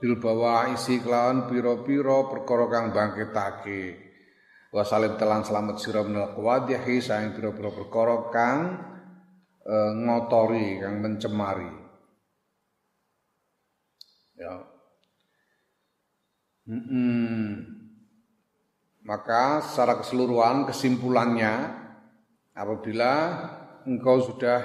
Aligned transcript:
bil 0.02 0.18
bawa 0.18 0.74
isi 0.74 0.98
kelawan 0.98 1.46
pira-pira 1.46 2.26
perkara 2.26 2.66
kang 2.66 2.90
bangkitake 2.90 4.11
wa 4.72 4.82
salim 4.88 5.20
telan 5.20 5.44
selamat 5.44 5.76
sira 5.76 6.00
minal 6.00 6.32
qawadihi 6.32 6.98
saing 6.98 7.36
pira-pira 7.36 7.68
perkara 7.68 8.16
kang 8.32 8.60
e, 9.60 9.76
ngotori 10.00 10.80
kang 10.80 11.04
mencemari 11.04 11.68
ya 14.40 14.72
Hmm. 16.62 17.58
Maka 19.02 19.66
secara 19.66 19.98
keseluruhan 19.98 20.62
kesimpulannya 20.62 21.74
apabila 22.54 23.12
engkau 23.82 24.22
sudah 24.22 24.62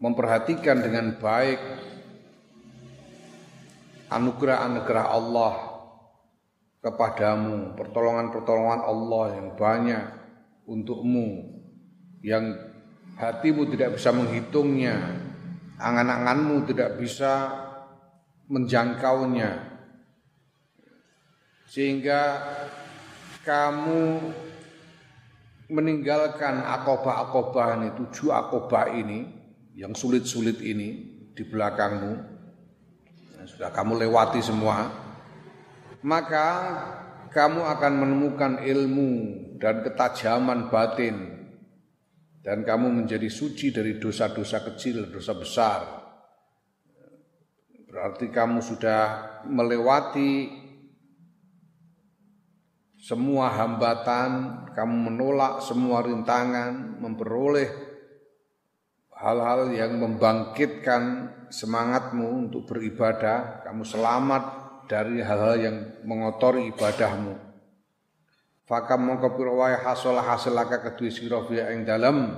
memperhatikan 0.00 0.80
dengan 0.80 1.20
baik 1.20 1.60
anugerah-anugerah 4.08 5.06
Allah 5.12 5.52
kepadamu, 6.86 7.74
pertolongan-pertolongan 7.74 8.80
Allah 8.86 9.26
yang 9.34 9.48
banyak 9.58 10.04
untukmu 10.70 11.58
yang 12.22 12.54
hatimu 13.18 13.66
tidak 13.74 13.98
bisa 13.98 14.14
menghitungnya, 14.14 14.94
angan-anganmu 15.82 16.62
tidak 16.70 16.94
bisa 16.94 17.50
menjangkaunya. 18.46 19.82
Sehingga 21.66 22.38
kamu 23.42 24.30
meninggalkan 25.66 26.62
akobah-akobah 26.62 27.82
ini 27.82 27.88
tujuh 27.98 28.30
akobah 28.30 28.94
ini 28.94 29.26
yang 29.74 29.90
sulit-sulit 29.90 30.62
ini 30.62 31.18
di 31.34 31.42
belakangmu. 31.42 32.38
Sudah 33.46 33.70
kamu 33.70 34.06
lewati 34.06 34.42
semua 34.42 35.05
maka 36.04 36.48
kamu 37.32 37.60
akan 37.64 37.92
menemukan 38.00 38.52
ilmu 38.64 39.12
dan 39.60 39.84
ketajaman 39.84 40.72
batin 40.72 41.36
dan 42.46 42.62
kamu 42.62 43.02
menjadi 43.02 43.26
suci 43.26 43.74
dari 43.74 43.98
dosa-dosa 43.98 44.62
kecil, 44.72 45.10
dosa 45.10 45.34
besar. 45.34 45.80
Berarti 47.90 48.30
kamu 48.30 48.62
sudah 48.62 49.02
melewati 49.50 50.46
semua 53.02 53.50
hambatan, 53.50 54.62
kamu 54.78 54.94
menolak 55.10 55.58
semua 55.62 56.06
rintangan, 56.06 57.02
memperoleh 57.02 57.66
hal-hal 59.16 59.72
yang 59.74 59.98
membangkitkan 59.98 61.32
semangatmu 61.50 62.46
untuk 62.46 62.68
beribadah, 62.68 63.64
kamu 63.64 63.82
selamat 63.82 64.65
dari 64.86 65.22
hal-hal 65.22 65.56
yang 65.58 65.76
mengotori 66.06 66.70
ibadahmu. 66.70 67.34
Fakam 68.66 69.06
mongko 69.06 69.38
pira 69.38 69.52
wae 69.54 69.76
hasil 69.78 70.18
hasilaka 70.18 70.82
kedue 70.82 71.10
sira 71.10 71.38
ing 71.70 71.86
dalem 71.86 72.34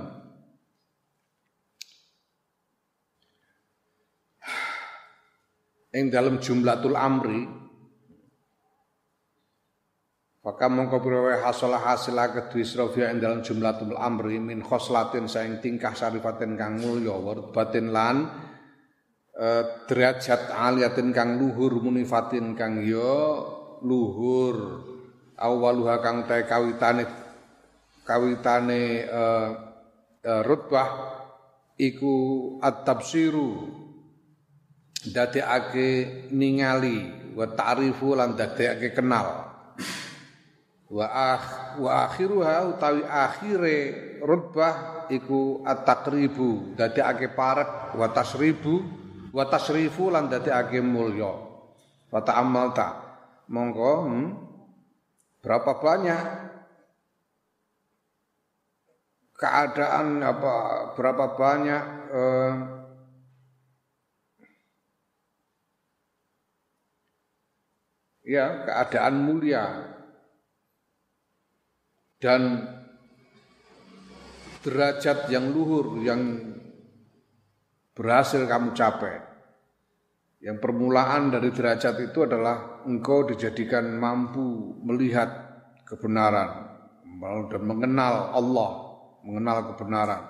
ing 5.89 6.13
dalam 6.13 6.37
jumlatul 6.37 6.93
amri 6.93 7.49
maka 10.39 10.65
mongko 10.71 10.97
pirawe 11.03 11.45
hasala 11.45 11.77
hasil 11.77 12.15
kedue 12.15 12.65
sira 12.65 13.11
ing 13.11 13.21
dalam 13.21 13.41
jumlatul 13.43 13.97
amri 13.97 14.39
min 14.39 14.63
khoslatin 14.63 15.27
saing 15.27 15.61
tingkah 15.61 15.93
sarifatin 15.93 16.57
kang 16.57 16.79
mulya 16.79 17.17
batin 17.53 17.91
lan 17.93 18.17
e, 19.39 19.47
derajat 19.87 20.51
aliyatin 20.51 21.15
kang 21.15 21.39
luhur 21.39 21.79
munifatin 21.79 22.53
kang 22.59 22.83
yo 22.83 23.47
luhur. 23.79 24.87
Awaluha 25.39 26.03
kang 26.03 26.27
te 26.27 26.43
kawitane 26.43 27.07
kawitane 28.03 28.81
e, 29.07 29.23
e, 30.19 30.31
rutbah 30.43 30.89
iku 31.79 32.15
at-tafsiru 32.59 33.71
dadekake 35.07 36.27
ningali 36.35 37.31
wa 37.31 37.47
ta'rifu 37.47 38.19
lan 38.19 38.35
dadekake 38.35 38.91
kenal. 38.91 39.47
Wa 40.89 41.05
ah 41.05 41.41
wa 41.77 42.09
akhiruha 42.09 42.65
utawi 42.75 43.05
akhire 43.05 43.77
rutbah 44.25 45.07
iku 45.07 45.63
at-taqribu. 45.63 46.75
Dadekake 46.75 47.31
parek 47.31 47.95
wa 47.95 48.09
tasribu 48.11 48.99
wa 49.33 49.43
tasrifu 49.45 50.09
lan 50.09 50.29
dadekake 50.29 50.81
mulya. 50.81 51.31
Wa 52.09 52.19
ta'ammal 52.25 52.73
ta 52.73 52.87
monggo 53.49 53.93
hmm, 54.05 54.27
berapa 55.41 55.77
banyak 55.77 56.23
keadaan 59.39 60.19
apa 60.25 60.53
berapa 60.97 61.25
banyak 61.37 61.83
eh, 62.11 62.53
ya 68.29 68.45
keadaan 68.65 69.15
mulia. 69.25 69.65
Dan 72.19 72.67
derajat 74.59 75.31
yang 75.31 75.55
luhur 75.55 76.03
yang 76.03 76.48
berhasil 77.99 78.39
kamu 78.47 78.71
capai. 78.71 79.19
Yang 80.39 80.63
permulaan 80.63 81.35
dari 81.35 81.51
derajat 81.51 81.99
itu 81.99 82.23
adalah 82.23 82.87
engkau 82.87 83.27
dijadikan 83.27 83.99
mampu 83.99 84.79
melihat 84.87 85.27
kebenaran 85.83 86.79
dan 87.51 87.61
mengenal 87.67 88.31
Allah, 88.31 88.71
mengenal 89.27 89.75
kebenaran. 89.75 90.23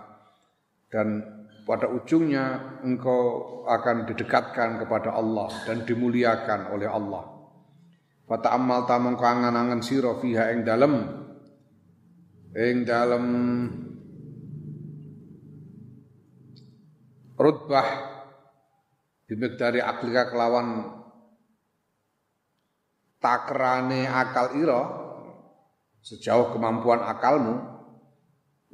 Dan 0.89 1.21
pada 1.69 1.85
ujungnya 1.93 2.81
engkau 2.81 3.45
akan 3.69 4.09
didekatkan 4.09 4.81
kepada 4.81 5.13
Allah 5.13 5.53
dan 5.69 5.85
dimuliakan 5.85 6.73
oleh 6.73 6.89
Allah. 6.89 7.29
Fata 8.25 8.57
amal 8.57 8.89
tamong 8.89 9.13
kangen-angen 9.13 9.85
sira 9.85 10.17
fiha 10.17 10.49
ing 10.57 10.65
dalem 10.65 11.05
ing 12.57 12.81
dalem 12.81 13.25
rutbah 17.39 17.87
bimigdari 19.31 19.79
aklika 19.79 20.27
kelawan 20.27 20.99
takrane 23.23 24.03
akal 24.03 24.59
ira 24.59 24.81
sejauh 26.03 26.51
kemampuan 26.51 26.99
akalmu 26.99 27.55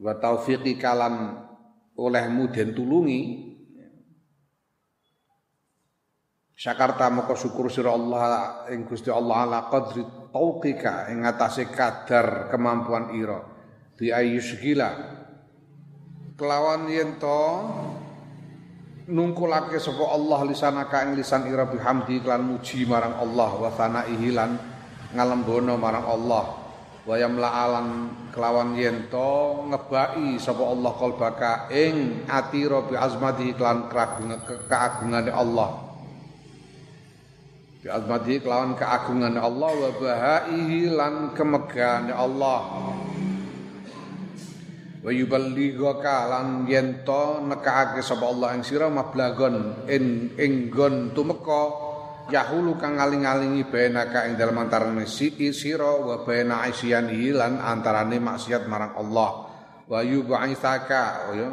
wa 0.01 0.13
taufiqi 0.17 0.75
kalan 0.81 1.45
olehmu 1.95 2.51
den 2.51 2.75
tulungi. 2.75 3.43
Syakarta 6.55 7.11
maka 7.11 7.35
syukur 7.35 7.67
sira 7.67 7.91
Allah 7.91 8.63
ing 8.71 8.87
Gusti 8.87 9.11
Allah 9.11 9.43
ala 9.43 9.59
qadri 9.67 10.07
tauqika 10.31 11.11
ing 11.11 11.27
atase 11.27 11.67
kadar 11.67 12.47
kemampuan 12.47 13.11
ira. 13.11 13.43
Bi 13.99 14.11
ayyusgila 14.11 14.89
kelawan 16.39 16.87
yen 16.87 17.19
to 17.19 17.39
nungkulake 19.05 19.77
sapa 19.77 20.01
Allah 20.01 20.49
lisanaka 20.49 21.05
ing 21.05 21.13
lisan 21.17 21.45
ira 21.45 21.69
bihamdi 21.69 22.25
lan 22.25 22.41
muji 22.41 22.89
marang 22.89 23.21
Allah 23.21 23.51
wa 23.53 23.69
sanaihi 23.69 24.33
lan 24.33 24.57
ngalembono 25.13 25.77
marang 25.77 26.05
Allah. 26.09 26.45
Wayam 27.05 27.37
la'alan 27.37 28.09
kelawan 28.33 28.73
yento 28.73 29.61
ngebai 29.69 30.41
sapa 30.41 30.63
Allah 30.65 30.91
qalbaka 30.97 31.69
ing 31.69 32.25
atira 32.25 32.81
bi 32.81 32.97
azmati 32.97 33.53
kelawan 33.53 33.93
keagungane 34.65 35.29
Allah. 35.29 35.69
Bi 37.85 37.87
azmati 37.93 38.41
kelawan 38.41 38.73
keagungane 38.73 39.37
Allah 39.37 39.69
wa 39.69 39.91
bahaihi 40.01 40.89
lan 40.97 41.37
kemegahane 41.37 42.09
Allah 42.09 42.89
wa 45.05 45.13
yuballighaka 45.13 46.17
lan 46.25 46.65
yento 46.65 47.45
nekaake 47.45 48.01
sapa 48.01 48.25
Allah 48.25 48.57
ing 48.57 48.65
sira 48.65 48.89
mablagon 48.89 49.85
ing 49.85 50.33
ing 50.33 50.73
gon 50.73 51.13
tumeka. 51.13 51.93
Yahulu 52.25 52.73
kang 52.81 52.97
ngaling-alingi 52.97 53.69
bainaka 53.69 54.25
ing 54.25 54.33
dalem 54.33 54.65
si 55.05 55.29
sira 55.53 55.93
wa 55.93 56.25
baina 56.25 56.65
isyanihi 56.65 57.37
lan 57.37 57.61
antarane 57.61 58.17
maksiat 58.17 58.65
marang 58.65 58.97
Allah. 58.97 59.45
Wa 59.85 60.01
yub'itsaka 60.01 61.29
oh 61.29 61.33
ya 61.37 61.49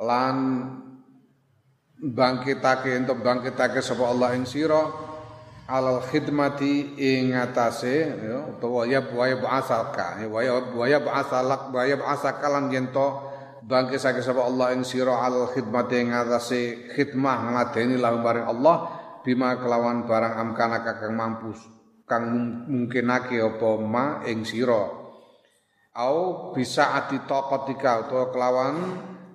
lan 0.00 0.36
bangkitake 2.00 2.96
untuk 2.96 3.20
bangkitake 3.20 3.84
sapa 3.84 4.08
Allah 4.08 4.40
ing 4.40 4.48
sira 4.48 5.07
alal 5.68 6.00
khidmati 6.00 6.96
ing 6.96 7.36
atase 7.36 8.08
ya 8.16 8.56
utawa 8.56 8.88
ya 8.88 9.04
wa 9.04 9.28
ya 9.28 10.96
ba'asalak 10.96 11.68
wa 11.68 11.82
yab'asaka 11.84 12.46
lan 12.48 12.72
yen 12.72 12.88
to 12.88 13.08
bangkitake 13.68 14.24
sapa 14.24 14.48
Allah 14.48 14.72
ing 14.72 14.80
sira 14.80 15.20
alal 15.20 15.52
khidmati 15.52 16.08
ing 16.08 16.16
atase 16.16 16.88
khidmah 16.96 17.52
ngadeni 17.52 18.00
lahum 18.00 18.24
bareng 18.24 18.48
Allah 18.48 18.76
bima 19.20 19.60
kelawan 19.60 20.08
barang 20.08 20.34
amkana 20.40 20.80
kakang 20.80 21.12
mampu 21.12 21.52
kang 22.08 22.24
mungkinake 22.64 23.36
apa 23.36 23.70
ma 23.76 24.24
ing 24.24 24.48
sira. 24.48 24.88
Au 25.98 26.54
bisa 26.56 26.96
ati 26.96 27.20
taqatika 27.28 28.08
utawa 28.08 28.32
kelawan 28.32 28.76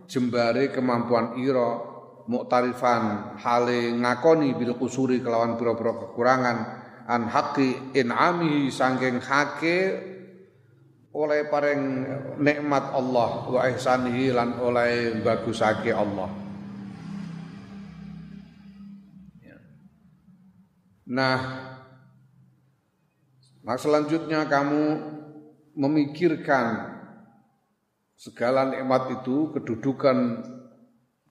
jembare 0.09 0.73
kemampuan 0.73 1.37
ira 1.37 1.92
muktarifan 2.27 3.35
hale 3.39 3.91
ngakoni 3.99 4.55
bil 4.55 4.79
kusuri 4.79 5.19
kelawan 5.19 5.59
pira-pira 5.59 5.95
kekurangan 5.99 6.57
an 7.03 7.27
haqqi 7.27 7.95
in'amihi 7.95 8.71
sangking 8.71 9.19
hake 9.19 9.77
oleh 11.13 11.45
paring 11.45 11.81
nikmat 12.41 12.89
Allah 12.89 13.29
wa 13.45 13.61
ihsanihi 13.69 14.33
lan 14.33 14.57
oleh 14.57 15.21
bagusake 15.21 15.93
Allah. 15.93 16.29
Nah, 21.03 21.37
nah 23.61 23.77
selanjutnya 23.77 24.49
kamu 24.49 24.83
memikirkan 25.77 26.93
segala 28.17 28.71
nikmat 28.71 29.21
itu, 29.21 29.51
kedudukan 29.53 30.17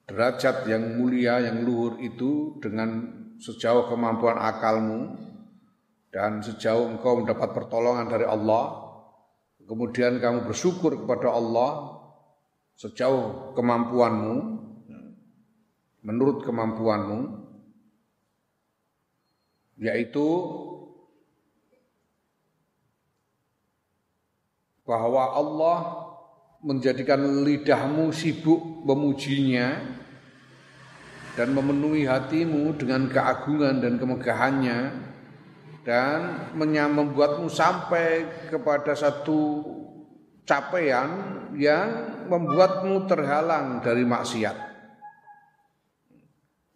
derajat 0.07 0.67
yang 0.67 0.99
mulia, 0.99 1.39
yang 1.43 1.63
luhur 1.63 1.99
itu 2.03 2.59
dengan 2.59 3.23
sejauh 3.39 3.91
kemampuan 3.91 4.39
akalmu 4.39 5.19
dan 6.13 6.45
sejauh 6.45 6.93
engkau 6.93 7.23
mendapat 7.23 7.51
pertolongan 7.57 8.07
dari 8.11 8.27
Allah, 8.29 8.93
kemudian 9.65 10.21
kamu 10.21 10.45
bersyukur 10.45 11.07
kepada 11.07 11.33
Allah 11.33 12.03
sejauh 12.77 13.55
kemampuanmu, 13.57 14.37
menurut 16.03 16.45
kemampuanmu, 16.45 17.21
yaitu 19.81 20.29
bahwa 24.83 25.33
Allah 25.33 25.79
menjadikan 26.63 27.43
lidahmu 27.47 28.13
sibuk 28.13 28.61
memujinya 28.82 29.79
dan 31.32 31.49
memenuhi 31.56 32.05
hatimu 32.05 32.76
dengan 32.76 33.08
keagungan 33.08 33.81
dan 33.81 33.96
kemegahannya 33.96 34.79
dan 35.82 36.52
membuatmu 36.55 37.49
sampai 37.49 38.29
kepada 38.52 38.94
satu 38.94 39.64
capaian 40.44 41.08
yang 41.56 41.88
membuatmu 42.29 43.08
terhalang 43.08 43.81
dari 43.81 44.05
maksiat 44.06 44.73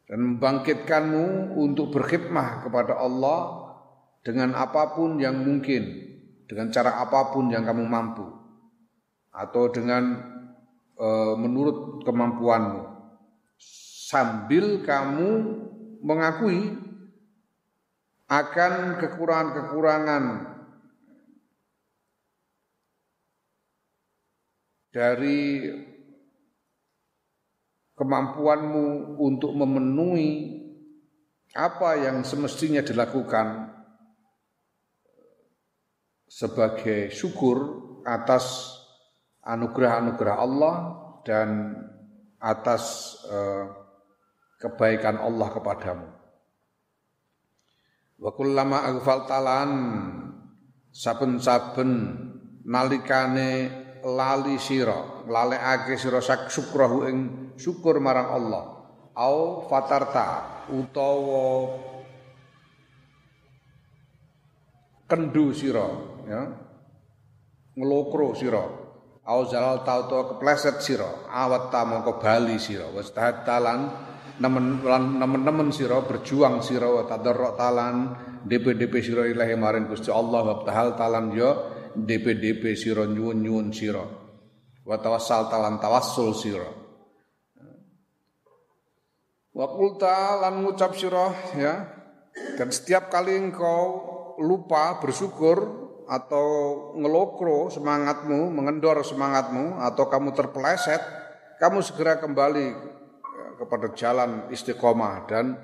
dan 0.06 0.18
membangkitkanmu 0.22 1.58
untuk 1.58 1.90
berkhidmah 1.90 2.62
kepada 2.62 2.98
Allah 2.98 3.66
dengan 4.22 4.54
apa 4.54 4.94
pun 4.94 5.18
yang 5.18 5.38
mungkin, 5.38 5.82
dengan 6.46 6.70
cara 6.70 7.02
apa 7.02 7.34
pun 7.34 7.50
yang 7.50 7.66
kamu 7.66 7.86
mampu, 7.86 8.26
atau 9.34 9.70
dengan 9.70 10.18
menurut 11.37 12.04
kemampuanmu, 12.08 12.82
sambil 14.08 14.81
kamu 14.81 15.31
mengakui 16.00 16.76
akan 18.26 18.99
kekurangan-kekurangan 18.99 20.25
dari 24.90 25.68
kemampuanmu 27.97 29.16
untuk 29.20 29.52
memenuhi 29.56 30.56
apa 31.56 31.97
yang 31.97 32.20
semestinya 32.25 32.85
dilakukan 32.85 33.73
sebagai 36.28 37.09
syukur 37.09 37.56
atas 38.04 38.75
anugerah-anugerah 39.46 40.36
Allah 40.42 40.74
dan 41.22 41.78
atas 42.42 43.14
eh, 43.30 43.64
kebaikan 44.58 45.22
Allah 45.22 45.48
kepadamu. 45.54 46.08
Wa 48.16 48.30
kullama 48.32 48.88
aghfaltalan 48.90 49.70
saben-saben 50.90 51.90
nalikane 52.64 53.68
lali 54.06 54.56
sira 54.56 55.26
lalekake 55.28 56.00
sira 56.00 56.24
sak 56.24 56.48
syukrahu 56.48 57.04
ing 57.10 57.18
syukur 57.60 58.00
marang 58.00 58.32
Allah 58.32 58.64
au 59.12 59.68
fatarta 59.68 60.64
utawa 60.72 61.76
kendu 65.04 65.52
sira 65.52 65.86
ya 66.24 66.42
nglokro 67.76 68.32
sira 68.32 68.86
au 69.26 69.40
zalal 69.50 69.83
ta 69.83 70.06
utawa 70.06 70.35
kepleset 70.35 70.78
sira 70.78 71.26
awat 71.26 71.75
ta 71.75 71.83
mongko 71.83 72.23
bali 72.23 72.62
sira. 72.62 72.87
Wis 72.95 73.11
talan 73.11 73.90
nemen 74.38 74.83
nemen-nemen 75.18 75.75
sira 75.75 75.99
berjuang 76.06 76.62
sira 76.62 76.87
wa 76.87 77.02
tadarruk 77.04 77.59
talan 77.59 78.14
DP-DP 78.47 78.95
sira 79.02 79.26
ilahi 79.26 79.59
maring 79.59 79.90
Gusti 79.90 80.14
Allah 80.14 80.40
wa 80.47 80.62
tahal 80.62 80.95
talan 80.95 81.35
ya 81.35 81.50
DP-DP 81.99 82.78
sira 82.78 83.02
nyuwun-nyuwun 83.02 83.75
sira. 83.75 84.04
Wa 84.87 84.97
tawassal 85.02 85.50
talan 85.50 85.83
tawassul 85.83 86.30
sira. 86.38 86.71
Wa 89.56 89.66
qulta 89.73 90.38
lan 90.47 90.62
ngucap 90.62 90.95
sira 90.95 91.33
ya 91.59 91.75
dan 92.61 92.68
setiap 92.68 93.09
kali 93.09 93.35
engkau 93.35 94.04
lupa 94.45 95.00
bersyukur 95.00 95.86
atau 96.06 96.46
ngelokro 96.94 97.68
semangatmu, 97.70 98.54
mengendor 98.54 99.02
semangatmu 99.02 99.82
atau 99.82 100.06
kamu 100.06 100.30
terpeleset, 100.32 101.02
kamu 101.58 101.82
segera 101.82 102.22
kembali 102.22 102.66
kepada 103.58 103.90
jalan 103.92 104.46
istiqomah 104.54 105.26
dan 105.26 105.58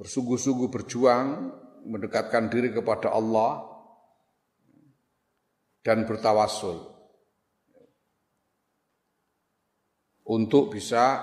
bersungguh-sungguh 0.00 0.68
berjuang 0.72 1.52
mendekatkan 1.84 2.48
diri 2.48 2.72
kepada 2.72 3.12
Allah 3.12 3.68
dan 5.84 6.08
bertawasul 6.08 6.88
untuk 10.30 10.72
bisa 10.72 11.20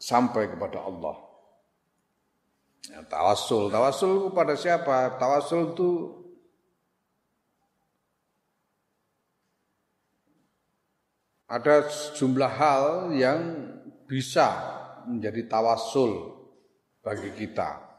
sampai 0.00 0.50
kepada 0.50 0.82
Allah. 0.82 1.16
Ya, 2.90 3.06
tawasul, 3.06 3.70
tawasul 3.70 4.34
kepada 4.34 4.58
siapa? 4.58 5.14
Tawasul 5.14 5.78
itu 5.78 5.90
ada 11.52 11.84
sejumlah 11.84 12.52
hal 12.56 13.12
yang 13.12 13.40
bisa 14.08 14.48
menjadi 15.04 15.52
tawasul 15.52 16.32
bagi 17.04 17.28
kita. 17.36 17.92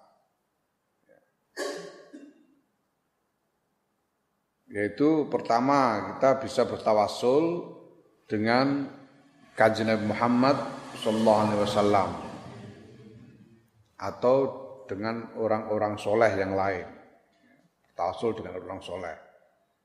Yaitu 4.74 5.29
pertama 5.29 6.10
kita 6.17 6.41
bisa 6.41 6.65
bertawasul 6.65 7.77
dengan 8.25 8.89
kajian 9.53 9.93
Nabi 9.93 10.05
Muhammad 10.10 10.57
Sallallahu 10.98 11.41
Alaihi 11.45 11.62
Wasallam 11.62 12.10
atau 14.01 14.38
dengan 14.89 15.29
orang-orang 15.38 15.93
soleh 16.01 16.33
yang 16.33 16.57
lain. 16.57 16.89
Bertawasul 17.86 18.33
dengan 18.33 18.57
orang 18.65 18.81
soleh 18.81 19.13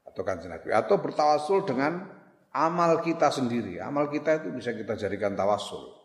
atau 0.08 0.24
kajian 0.24 0.56
Nabi 0.56 0.72
atau 0.72 0.96
bertawasul 0.96 1.68
dengan 1.68 2.17
amal 2.52 3.00
kita 3.04 3.28
sendiri. 3.28 3.80
Amal 3.82 4.08
kita 4.08 4.40
itu 4.40 4.48
bisa 4.54 4.72
kita 4.72 4.96
jadikan 4.96 5.36
tawasul. 5.36 5.98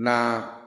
Nah, 0.00 0.60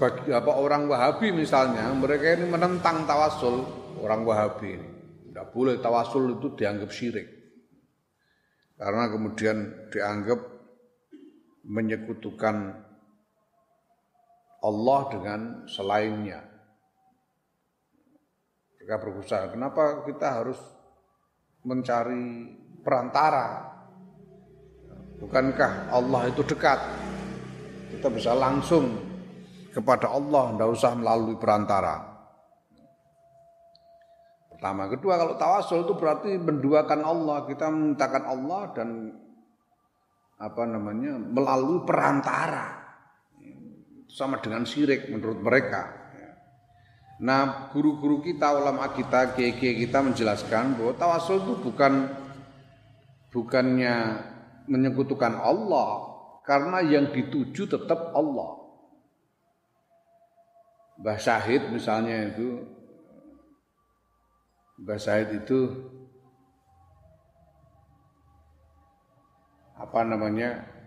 bagi 0.00 0.32
apa 0.32 0.52
orang 0.56 0.88
Wahabi 0.88 1.28
misalnya, 1.34 1.92
mereka 1.92 2.40
ini 2.40 2.48
menentang 2.48 3.04
tawasul 3.04 3.68
orang 4.00 4.24
Wahabi 4.24 4.68
ini. 4.80 4.90
Tidak 5.28 5.46
boleh 5.52 5.76
tawasul 5.76 6.40
itu 6.40 6.56
dianggap 6.56 6.90
syirik. 6.90 7.28
Karena 8.80 9.12
kemudian 9.12 9.56
dianggap 9.92 10.40
menyekutukan 11.68 12.88
Allah 14.60 15.00
dengan 15.08 15.40
selainnya. 15.64 16.40
Mereka 18.76 18.96
berusaha, 19.00 19.48
kenapa 19.52 20.04
kita 20.04 20.40
harus 20.40 20.60
mencari 21.64 22.48
perantara? 22.84 23.72
Bukankah 25.20 25.92
Allah 25.92 26.32
itu 26.32 26.40
dekat? 26.44 26.80
Kita 27.92 28.08
bisa 28.08 28.32
langsung 28.32 28.96
kepada 29.72 30.12
Allah, 30.12 30.56
tidak 30.56 30.70
usah 30.72 30.92
melalui 30.96 31.36
perantara. 31.36 32.08
Pertama, 34.48 34.92
kedua 34.92 35.16
kalau 35.16 35.34
tawasul 35.40 35.88
itu 35.88 35.96
berarti 35.96 36.36
menduakan 36.36 37.00
Allah, 37.04 37.48
kita 37.48 37.68
memintakan 37.68 38.24
Allah 38.28 38.62
dan 38.76 38.88
apa 40.40 40.62
namanya 40.64 41.20
melalui 41.20 41.84
perantara 41.84 42.79
sama 44.10 44.42
dengan 44.42 44.66
syirik 44.66 45.06
menurut 45.08 45.38
mereka. 45.38 46.00
Nah, 47.20 47.68
guru-guru 47.70 48.24
kita, 48.24 48.48
ulama 48.56 48.90
kita, 48.96 49.36
GG 49.36 49.60
kita 49.84 50.00
menjelaskan 50.00 50.74
bahwa 50.80 50.92
tawasul 50.96 51.44
itu 51.44 51.54
bukan 51.60 52.08
bukannya 53.28 54.24
menyekutukan 54.64 55.36
Allah, 55.36 56.10
karena 56.48 56.80
yang 56.80 57.12
dituju 57.12 57.68
tetap 57.68 58.16
Allah. 58.16 58.60
Mbah 61.00 61.16
Syahid 61.16 61.72
misalnya 61.72 62.28
itu 62.28 62.60
Mbah 64.80 65.00
Syahid 65.00 65.44
itu 65.44 65.60
apa 69.80 70.00
namanya 70.04 70.79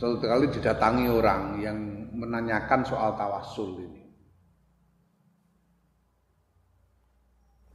suatu 0.00 0.16
kali 0.24 0.48
didatangi 0.48 1.12
orang 1.12 1.60
yang 1.60 1.76
menanyakan 2.16 2.80
soal 2.88 3.12
tawasul 3.20 3.84
ini. 3.84 4.00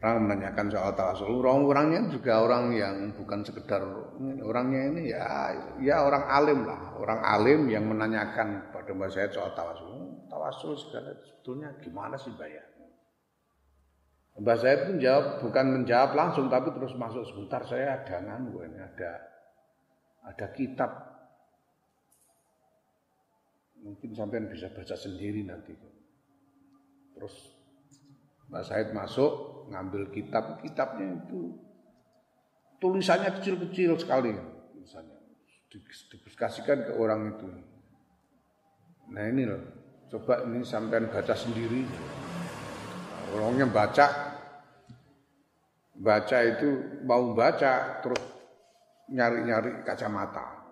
Orang 0.01 0.25
menanyakan 0.25 0.74
soal 0.74 0.91
tawasul 0.98 1.29
orang-orangnya 1.38 2.10
juga 2.10 2.41
orang 2.41 2.74
yang 2.74 3.13
bukan 3.13 3.46
sekedar 3.46 3.82
orangnya 4.41 4.82
ini 4.89 5.01
ya 5.13 5.53
ya 5.77 6.01
orang 6.01 6.25
alim 6.25 6.65
lah. 6.65 6.98
Orang 6.98 7.22
alim 7.22 7.70
yang 7.70 7.86
menanyakan 7.86 8.74
pada 8.74 8.89
Mbak 8.89 9.10
Syed 9.13 9.29
soal 9.29 9.53
tawasul 9.53 10.25
tawasul 10.25 10.74
segala 10.82 11.13
sebetulnya 11.22 11.77
gimana 11.77 12.17
sih 12.17 12.34
Mbak 12.34 12.50
ya? 12.50 12.65
Mbak 14.41 14.58
Syed 14.58 14.79
pun 14.89 14.98
jawab 14.98 15.25
bukan 15.46 15.65
menjawab 15.77 16.12
langsung 16.17 16.50
tapi 16.50 16.74
terus 16.74 16.98
masuk 16.98 17.22
sebentar 17.22 17.62
saya 17.70 18.01
ada 18.01 18.17
nganggu 18.17 18.65
ini 18.65 18.82
ada 18.82 19.13
ada 20.25 20.50
kitab 20.53 21.14
mungkin 23.86 24.18
sampean 24.18 24.50
bisa 24.50 24.74
baca 24.74 24.98
sendiri 24.98 25.46
nanti 25.46 25.77
terus 27.13 27.56
Mbak 28.50 28.63
Said 28.65 28.89
masuk 28.94 29.65
ngambil 29.74 30.13
kitab, 30.13 30.62
kitabnya 30.62 31.18
itu 31.18 31.58
tulisannya 32.77 33.42
kecil-kecil 33.42 33.98
sekali 33.98 34.38
tulisannya. 34.74 35.18
Dikasihkan 36.24 36.88
ke 36.88 36.94
orang 36.96 37.36
itu. 37.36 37.48
Nah 39.12 39.24
ini 39.27 39.44
loh, 39.50 39.62
coba 40.13 40.46
ini 40.46 40.62
sampean 40.62 41.10
baca 41.10 41.34
sendiri. 41.34 41.84
Orangnya 43.34 43.68
baca, 43.68 44.08
baca 45.98 46.38
itu 46.46 47.01
mau 47.04 47.34
baca 47.34 48.00
terus 48.06 48.24
nyari-nyari 49.10 49.84
kacamata. 49.84 50.64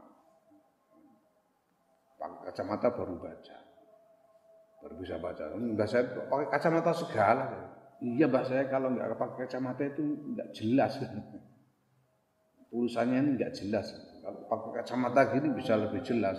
Kacamata 2.53 2.93
baru 2.93 3.17
baca 3.17 3.63
baru 4.83 5.00
bisa 5.00 5.15
baca. 5.15 5.55
Mbak 5.55 5.88
saya 5.88 6.03
pakai 6.27 6.48
kacamata 6.51 6.91
segala. 6.91 7.43
Iya 8.03 8.27
mbak 8.27 8.43
saya 8.43 8.67
kalau 8.67 8.91
nggak 8.91 9.15
pakai 9.15 9.48
kacamata 9.48 9.81
itu 9.88 10.03
nggak 10.36 10.51
jelas. 10.51 11.00
Tulisannya 12.69 13.17
ini 13.24 13.29
nggak 13.39 13.53
jelas. 13.55 13.95
Kalau 14.19 14.43
pakai 14.51 14.83
kacamata 14.83 15.31
gini 15.31 15.48
bisa 15.55 15.79
lebih 15.79 16.03
jelas. 16.03 16.36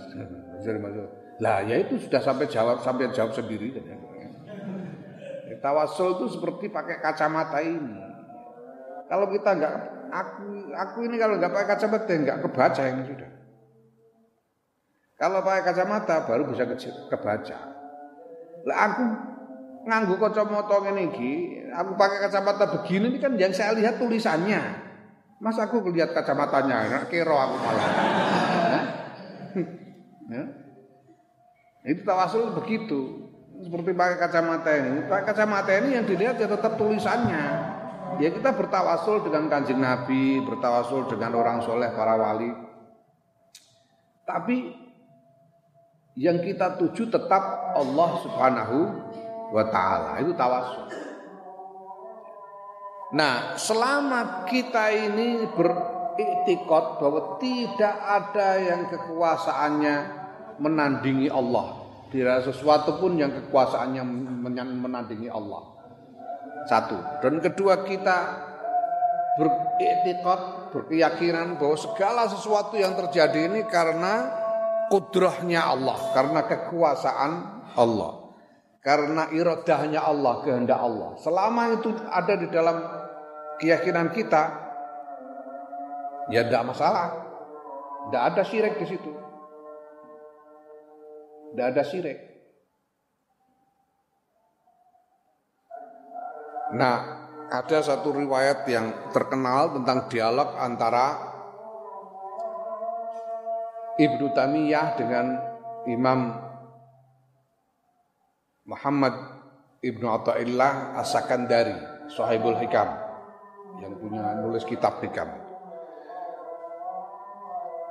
Lah 1.42 1.64
ya 1.64 1.80
itu 1.80 1.96
sudah 1.96 2.20
sampai 2.20 2.46
jawab 2.52 2.84
sampai 2.84 3.08
jawab 3.16 3.32
sendiri. 3.32 3.72
Tawasul 5.64 6.20
itu 6.20 6.36
seperti 6.36 6.68
pakai 6.68 7.00
kacamata 7.00 7.64
ini. 7.64 7.96
Kalau 9.08 9.32
kita 9.32 9.50
nggak 9.56 9.74
aku 10.12 10.68
aku 10.76 10.98
ini 11.08 11.16
kalau 11.16 11.40
nggak 11.40 11.48
pakai 11.48 11.68
kacamata 11.72 12.12
nggak 12.12 12.38
kebaca 12.44 12.82
ini 12.92 13.02
sudah. 13.08 13.33
Kalau 15.14 15.46
pakai 15.46 15.62
kacamata 15.62 16.26
baru 16.26 16.50
bisa 16.50 16.66
kebaca. 17.06 17.58
Lah 18.66 18.78
aku 18.90 19.04
nganggu 19.86 20.14
kacamata 20.18 20.76
ngene 20.82 21.02
iki, 21.14 21.32
aku 21.70 21.94
pakai 21.94 22.18
kacamata 22.26 22.64
begini 22.80 23.14
ini 23.14 23.18
kan 23.22 23.32
yang 23.38 23.52
saya 23.54 23.76
lihat 23.78 24.00
tulisannya. 24.00 24.62
Mas 25.38 25.60
aku 25.60 25.84
lihat 25.92 26.16
kacamatanya, 26.16 27.04
kero 27.12 27.36
aku 27.36 27.56
malah. 27.60 27.88
ya? 30.34 30.42
Itu 31.84 32.00
tawasul 32.02 32.56
begitu. 32.56 33.28
Seperti 33.60 33.94
pakai 33.94 34.16
kacamata 34.18 34.70
ini. 34.72 35.04
Pakai 35.06 35.24
kacamata 35.30 35.70
ini 35.78 35.88
yang 36.00 36.08
dilihat 36.08 36.40
ya 36.40 36.48
tetap 36.48 36.74
tulisannya. 36.80 37.44
Ya 38.18 38.30
kita 38.30 38.54
bertawasul 38.54 39.26
dengan 39.26 39.50
kanjeng 39.50 39.82
Nabi, 39.82 40.38
bertawasul 40.42 41.10
dengan 41.10 41.34
orang 41.34 41.58
soleh, 41.66 41.90
para 41.92 42.14
wali. 42.14 42.50
Tapi 44.24 44.83
yang 46.14 46.38
kita 46.38 46.78
tuju 46.78 47.10
tetap 47.10 47.74
Allah 47.74 48.10
Subhanahu 48.22 48.78
wa 49.50 49.64
taala. 49.70 50.22
Itu 50.22 50.32
tawasul. 50.38 50.86
Nah, 53.14 53.54
selama 53.54 54.46
kita 54.46 54.90
ini 54.90 55.46
beriktikad 55.54 56.98
bahwa 56.98 57.38
tidak 57.38 57.94
ada 57.94 58.48
yang 58.58 58.90
kekuasaannya 58.90 59.96
menandingi 60.58 61.30
Allah. 61.30 61.82
Tidak 62.10 62.46
sesuatu 62.46 62.98
pun 63.02 63.18
yang 63.18 63.34
kekuasaannya 63.34 64.02
menandingi 64.78 65.30
Allah. 65.30 65.62
Satu. 66.70 66.98
Dan 67.22 67.42
kedua 67.42 67.82
kita 67.82 68.18
beriktikad, 69.34 70.70
berkeyakinan 70.70 71.58
bahwa 71.58 71.74
segala 71.74 72.30
sesuatu 72.30 72.78
yang 72.78 72.94
terjadi 72.94 73.50
ini 73.50 73.66
karena 73.66 74.43
kudrahnya 74.94 75.74
Allah, 75.74 75.98
karena 76.14 76.46
kekuasaan 76.46 77.32
Allah. 77.74 78.30
Karena 78.78 79.26
iradahnya 79.34 80.06
Allah, 80.06 80.46
kehendak 80.46 80.78
Allah. 80.78 81.18
Selama 81.18 81.74
itu 81.74 81.90
ada 82.06 82.38
di 82.38 82.46
dalam 82.46 82.78
keyakinan 83.58 84.14
kita, 84.14 84.42
ya 86.30 86.46
tidak 86.46 86.70
masalah. 86.70 87.06
Tidak 88.06 88.22
ada 88.22 88.42
syirik 88.46 88.78
di 88.78 88.86
situ. 88.86 89.10
Tidak 91.50 91.66
ada 91.74 91.82
syirik. 91.82 92.18
Nah, 96.78 96.96
ada 97.50 97.78
satu 97.82 98.14
riwayat 98.14 98.62
yang 98.70 99.10
terkenal 99.10 99.74
tentang 99.74 100.06
dialog 100.06 100.54
antara 100.60 101.33
Ibnu 103.94 104.34
Tamiyah 104.34 104.98
dengan 104.98 105.26
Imam 105.86 106.34
Muhammad 108.64 109.14
Ibnu 109.84 110.06
Atta'illah 110.08 110.96
As-Sakandari, 110.96 112.08
Sahibul 112.08 112.56
Hikam 112.56 112.88
yang 113.84 113.94
punya 114.00 114.38
nulis 114.40 114.64
kitab 114.64 115.02
hikam. 115.04 115.28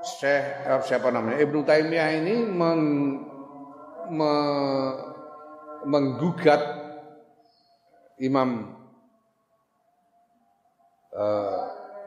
Syekh 0.04 0.68
eh, 0.68 0.82
siapa 0.84 1.14
namanya? 1.14 1.40
Ibnu 1.40 1.64
Taimiyah 1.64 2.10
ini 2.20 2.36
meng, 2.44 2.84
me, 4.12 4.34
menggugat 5.88 6.60
Imam 8.20 8.76
uh, 11.16 11.62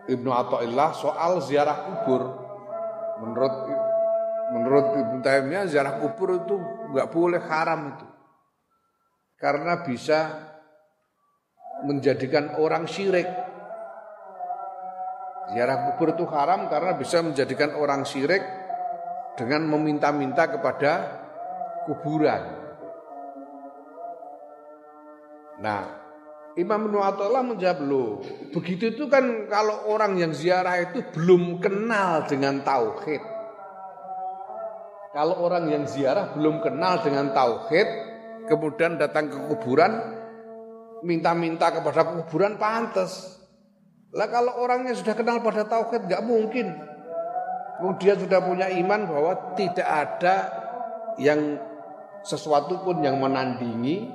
Ibnu 0.06 0.30
Atta'illah 0.30 0.92
soal 0.92 1.40
ziarah 1.40 2.04
kubur. 2.04 2.22
Menurut 3.16 3.54
menurut 4.54 4.94
Ibnu 4.94 5.18
Taimiyah 5.22 5.66
ziarah 5.66 5.98
kubur 5.98 6.38
itu 6.38 6.54
nggak 6.94 7.08
boleh 7.10 7.42
haram 7.42 7.80
itu 7.96 8.06
karena 9.36 9.84
bisa 9.84 10.18
menjadikan 11.84 12.56
orang 12.56 12.88
syirik. 12.88 13.28
Ziarah 15.52 15.92
kubur 15.92 16.16
itu 16.16 16.24
haram 16.32 16.66
karena 16.66 16.96
bisa 16.98 17.22
menjadikan 17.22 17.76
orang 17.78 18.02
syirik 18.02 18.42
dengan 19.38 19.68
meminta-minta 19.68 20.50
kepada 20.50 20.92
kuburan. 21.86 22.42
Nah, 25.62 25.82
Imam 26.56 26.88
Ibnu 26.88 26.98
menjawab 27.52 27.78
loh, 27.84 28.24
begitu 28.50 28.96
itu 28.96 29.04
kan 29.12 29.46
kalau 29.46 29.92
orang 29.92 30.16
yang 30.16 30.32
ziarah 30.32 30.80
itu 30.80 31.04
belum 31.12 31.60
kenal 31.60 32.24
dengan 32.24 32.64
tauhid. 32.64 33.35
Kalau 35.16 35.48
orang 35.48 35.72
yang 35.72 35.88
ziarah 35.88 36.36
belum 36.36 36.60
kenal 36.60 37.00
dengan 37.00 37.32
tauhid, 37.32 37.88
kemudian 38.52 39.00
datang 39.00 39.32
ke 39.32 39.48
kuburan 39.48 40.12
minta-minta 41.00 41.72
kepada 41.72 42.04
kuburan 42.04 42.60
pantas. 42.60 43.40
Lah 44.12 44.28
kalau 44.28 44.60
orangnya 44.60 44.92
sudah 44.92 45.16
kenal 45.16 45.40
pada 45.40 45.64
tauhid 45.64 46.04
nggak 46.04 46.20
mungkin. 46.20 46.68
Dia 47.96 48.12
sudah 48.20 48.44
punya 48.44 48.68
iman 48.68 49.08
bahwa 49.08 49.32
tidak 49.56 49.88
ada 49.88 50.36
yang 51.16 51.64
sesuatu 52.20 52.84
pun 52.84 53.00
yang 53.00 53.16
menandingi 53.16 54.12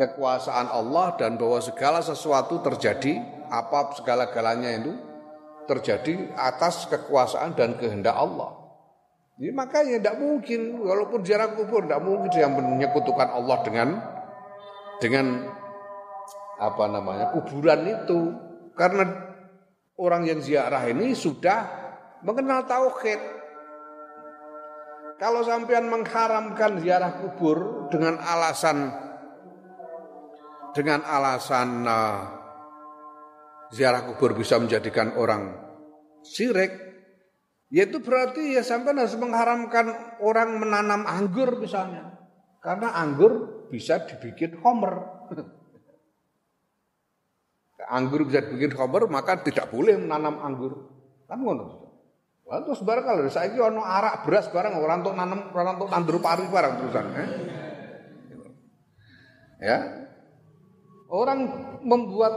kekuasaan 0.00 0.72
Allah 0.72 1.20
dan 1.20 1.36
bahwa 1.36 1.60
segala 1.60 2.00
sesuatu 2.00 2.64
terjadi 2.64 3.44
apa 3.52 3.92
segala-galanya 3.92 4.72
itu 4.72 4.92
terjadi 5.68 6.32
atas 6.32 6.88
kekuasaan 6.88 7.52
dan 7.52 7.76
kehendak 7.76 8.16
Allah. 8.16 8.59
Jadi 9.40 9.56
makanya 9.56 10.04
tidak 10.04 10.16
mungkin, 10.20 10.84
walaupun 10.84 11.24
ziarah 11.24 11.56
kubur 11.56 11.88
tidak 11.88 12.04
mungkin 12.04 12.28
dia 12.28 12.44
menyekutukan 12.44 13.24
Allah 13.24 13.56
dengan 13.64 13.88
dengan 15.00 15.48
apa 16.60 16.84
namanya 16.92 17.32
kuburan 17.32 17.88
itu, 17.88 18.36
karena 18.76 19.08
orang 19.96 20.28
yang 20.28 20.44
ziarah 20.44 20.84
ini 20.92 21.16
sudah 21.16 21.64
mengenal 22.20 22.68
tauhid. 22.68 23.40
Kalau 25.16 25.40
sampean 25.40 25.88
mengharamkan 25.88 26.76
ziarah 26.84 27.24
kubur 27.24 27.88
dengan 27.88 28.20
alasan 28.20 28.92
dengan 30.76 31.00
alasan 31.00 31.88
uh, 31.88 32.20
ziarah 33.72 34.04
kubur 34.04 34.36
bisa 34.36 34.60
menjadikan 34.60 35.16
orang 35.16 35.56
syirik, 36.24 36.89
Ya 37.70 37.86
itu 37.86 38.02
berarti 38.02 38.58
ya 38.58 38.66
sampai 38.66 38.98
harus 38.98 39.14
mengharamkan 39.14 40.18
orang 40.18 40.58
menanam 40.58 41.06
anggur 41.06 41.54
misalnya. 41.62 42.18
Karena 42.58 42.90
anggur 42.98 43.66
bisa 43.70 44.02
dibikin 44.10 44.58
homer. 44.58 45.06
anggur 47.96 48.26
bisa 48.26 48.42
dibikin 48.42 48.74
homer 48.74 49.06
maka 49.06 49.38
tidak 49.46 49.70
boleh 49.70 49.94
menanam 50.02 50.42
anggur. 50.42 50.90
Kan 51.30 51.46
ngono. 51.46 51.94
Wah 52.50 52.58
terus 52.66 52.82
barang 52.82 53.06
kalau 53.06 53.30
saya 53.30 53.54
ono 53.62 53.86
arak 53.86 54.26
beras 54.26 54.50
barang 54.50 54.74
orang 54.74 55.06
untuk 55.06 55.14
nanam 55.14 55.54
orang 55.54 55.78
untuk 55.78 55.90
tandur 55.94 56.18
pari 56.18 56.42
barang 56.50 56.72
terusan. 56.82 57.06
Eh? 57.14 57.28
Ya. 59.62 59.78
Orang 61.06 61.38
membuat 61.86 62.34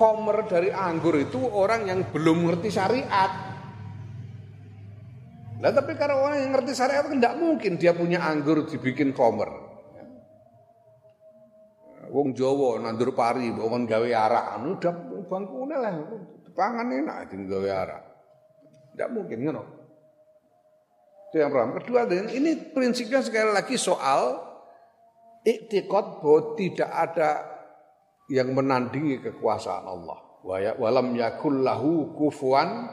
homer 0.00 0.48
dari 0.48 0.72
anggur 0.72 1.20
itu 1.20 1.36
orang 1.36 1.84
yang 1.84 2.08
belum 2.08 2.48
ngerti 2.48 2.72
syariat. 2.72 3.49
Nah 5.60 5.70
tapi 5.76 5.92
kalau 6.00 6.24
orang 6.24 6.40
yang 6.40 6.56
ngerti 6.56 6.72
syariat 6.72 7.04
kan 7.04 7.20
tidak 7.20 7.36
mungkin 7.36 7.76
dia 7.76 7.92
punya 7.92 8.24
anggur 8.24 8.64
dibikin 8.64 9.12
komer. 9.12 9.68
Wong 12.10 12.34
Jawa 12.34 12.80
nandur 12.82 13.14
pari, 13.14 13.52
wong 13.54 13.86
gawe 13.86 14.08
arak, 14.10 14.44
anu 14.58 14.80
udah 14.80 14.94
bangkune 15.30 15.76
lah, 15.78 15.94
pangan 16.58 16.90
enak 16.90 17.30
ding 17.30 17.46
gawe 17.46 17.68
arak. 17.70 18.02
Tidak 18.96 19.08
mungkin 19.14 19.38
ngono. 19.46 19.62
Itu 21.30 21.38
yang 21.38 21.54
pertama. 21.54 21.78
Kedua, 21.78 22.10
ini 22.10 22.74
prinsipnya 22.74 23.22
sekali 23.22 23.54
lagi 23.54 23.78
soal 23.78 24.42
iktikad 25.46 26.18
bahwa 26.18 26.58
tidak 26.58 26.90
ada 26.90 27.30
yang 28.26 28.50
menandingi 28.50 29.22
kekuasaan 29.22 29.86
Allah. 29.86 30.18
Walam 30.82 31.14
yakul 31.14 31.62
lahu 31.62 32.10
kufuan 32.18 32.90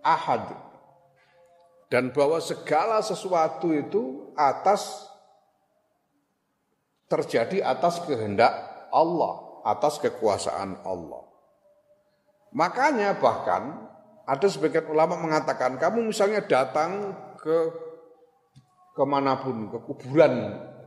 ahad 0.00 0.65
dan 1.86 2.10
bahwa 2.10 2.42
segala 2.42 2.98
sesuatu 3.02 3.70
itu 3.70 4.34
atas 4.34 5.06
terjadi 7.06 7.62
atas 7.62 8.02
kehendak 8.02 8.50
Allah, 8.90 9.62
atas 9.62 10.02
kekuasaan 10.02 10.82
Allah. 10.82 11.22
Makanya 12.50 13.18
bahkan 13.18 13.86
ada 14.26 14.46
sebagian 14.50 14.90
ulama 14.90 15.14
mengatakan 15.14 15.78
kamu 15.78 16.10
misalnya 16.10 16.42
datang 16.42 17.14
ke 17.38 17.56
ke 18.96 19.04
mana 19.06 19.38
pun, 19.38 19.70
ke 19.70 19.78
kuburan 19.86 20.34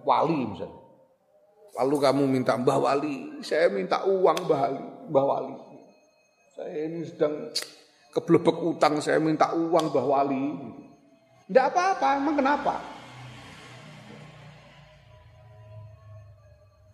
wali 0.04 0.50
misalnya. 0.50 0.80
Lalu 1.80 1.96
kamu 2.02 2.24
minta 2.28 2.58
Mbah 2.58 2.80
Wali, 2.82 3.40
saya 3.46 3.70
minta 3.70 4.04
uang 4.04 4.50
Mbah 4.50 4.60
Wali, 4.68 4.86
Mbah 5.14 5.26
Wali. 5.30 5.56
Saya 6.58 6.76
ini 6.90 7.06
sedang 7.08 7.54
keblebek 8.12 8.58
utang, 8.66 9.00
saya 9.00 9.22
minta 9.22 9.54
uang 9.54 9.94
Mbah 9.94 10.06
Wali. 10.10 10.46
Tidak 11.50 11.66
apa-apa, 11.66 12.22
emang 12.22 12.38
kenapa? 12.38 12.78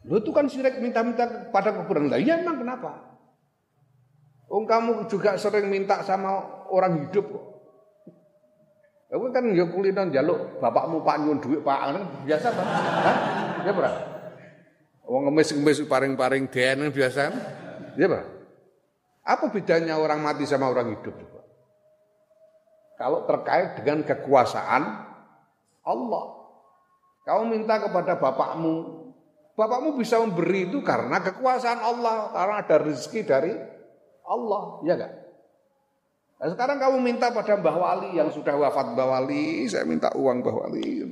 Lu 0.08 0.24
itu 0.24 0.32
kan 0.32 0.48
syirik 0.48 0.80
minta-minta 0.80 1.28
pada 1.52 1.76
kuburan. 1.76 2.08
Lah 2.08 2.16
iya 2.16 2.40
emang 2.40 2.64
kenapa? 2.64 3.20
Oh 4.48 4.64
kamu 4.64 5.12
juga 5.12 5.36
sering 5.36 5.68
minta 5.68 6.00
sama 6.08 6.40
orang 6.72 7.04
hidup 7.04 7.36
kok. 7.36 7.46
Aku 9.12 9.28
kan 9.36 9.44
ya 9.52 9.68
kulinan 9.68 10.08
jaluk 10.16 10.62
bapakmu 10.64 11.04
Pak 11.04 11.16
nyuwun 11.20 11.40
duit 11.44 11.60
Pak 11.60 11.80
kan 11.92 12.04
biasa 12.24 12.48
Pak. 12.56 12.66
Hah? 12.66 13.18
Ya 13.66 13.72
berapa? 13.76 14.02
Wong 15.06 15.22
ngemis-ngemis 15.30 15.84
paring-paring 15.84 16.48
den 16.48 16.96
biasa 16.96 17.20
kan? 17.28 17.36
Ya 18.00 18.08
berapa? 18.08 18.30
Apa 19.26 19.50
bedanya 19.50 19.98
orang 19.98 20.22
mati 20.22 20.46
sama 20.46 20.70
orang 20.70 20.94
hidup? 20.96 21.35
Kalau 22.96 23.28
terkait 23.28 23.80
dengan 23.80 24.04
kekuasaan 24.08 24.84
Allah. 25.84 26.26
Kau 27.26 27.44
minta 27.50 27.82
kepada 27.82 28.22
bapakmu, 28.22 28.76
bapakmu 29.58 29.98
bisa 29.98 30.22
memberi 30.22 30.70
itu 30.70 30.86
karena 30.86 31.20
kekuasaan 31.20 31.82
Allah, 31.82 32.30
karena 32.32 32.56
ada 32.62 32.76
rezeki 32.86 33.22
dari 33.26 33.54
Allah, 34.26 34.64
ya 34.86 34.94
enggak? 34.94 35.14
Nah, 36.36 36.48
sekarang 36.52 36.78
kamu 36.78 36.98
minta 37.00 37.32
pada 37.32 37.56
Mbah 37.56 37.78
Wali 37.80 38.10
yang 38.20 38.30
sudah 38.30 38.54
wafat 38.60 38.94
Mbah 38.94 39.08
Wali, 39.08 39.66
saya 39.66 39.88
minta 39.88 40.12
uang 40.14 40.44
Mbah 40.44 40.56
Wali. 40.68 41.08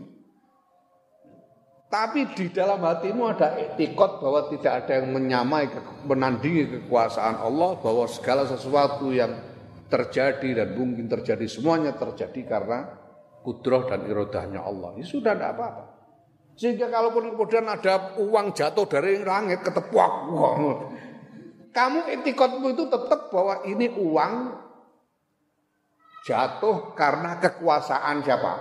Tapi 1.90 2.26
di 2.34 2.50
dalam 2.50 2.82
hatimu 2.82 3.38
ada 3.38 3.54
etikot 3.54 4.18
bahwa 4.18 4.50
tidak 4.50 4.86
ada 4.86 4.98
yang 4.98 5.14
menyamai, 5.14 5.70
menandingi 6.06 6.82
kekuasaan 6.82 7.38
Allah, 7.38 7.78
bahwa 7.82 8.10
segala 8.10 8.50
sesuatu 8.50 9.14
yang 9.14 9.53
terjadi 9.88 10.50
dan 10.64 10.70
mungkin 10.76 11.06
terjadi 11.08 11.46
semuanya 11.46 11.94
terjadi 11.96 12.42
karena 12.48 12.80
kudroh 13.44 13.86
dan 13.86 14.08
irodahnya 14.08 14.64
Allah. 14.64 14.96
Ini 14.96 15.06
sudah 15.06 15.36
tidak 15.36 15.52
apa-apa. 15.60 15.84
Sehingga 16.54 16.88
kalaupun 16.88 17.34
kemudian 17.34 17.66
ada 17.66 18.16
uang 18.22 18.54
jatuh 18.54 18.86
dari 18.86 19.20
langit 19.26 19.66
ketepuk, 19.66 20.12
kamu 21.74 22.00
etikotmu 22.22 22.78
itu 22.78 22.86
tetap 22.88 23.34
bahwa 23.34 23.66
ini 23.66 23.90
uang 23.90 24.34
jatuh 26.24 26.94
karena 26.94 27.42
kekuasaan 27.42 28.22
siapa? 28.22 28.54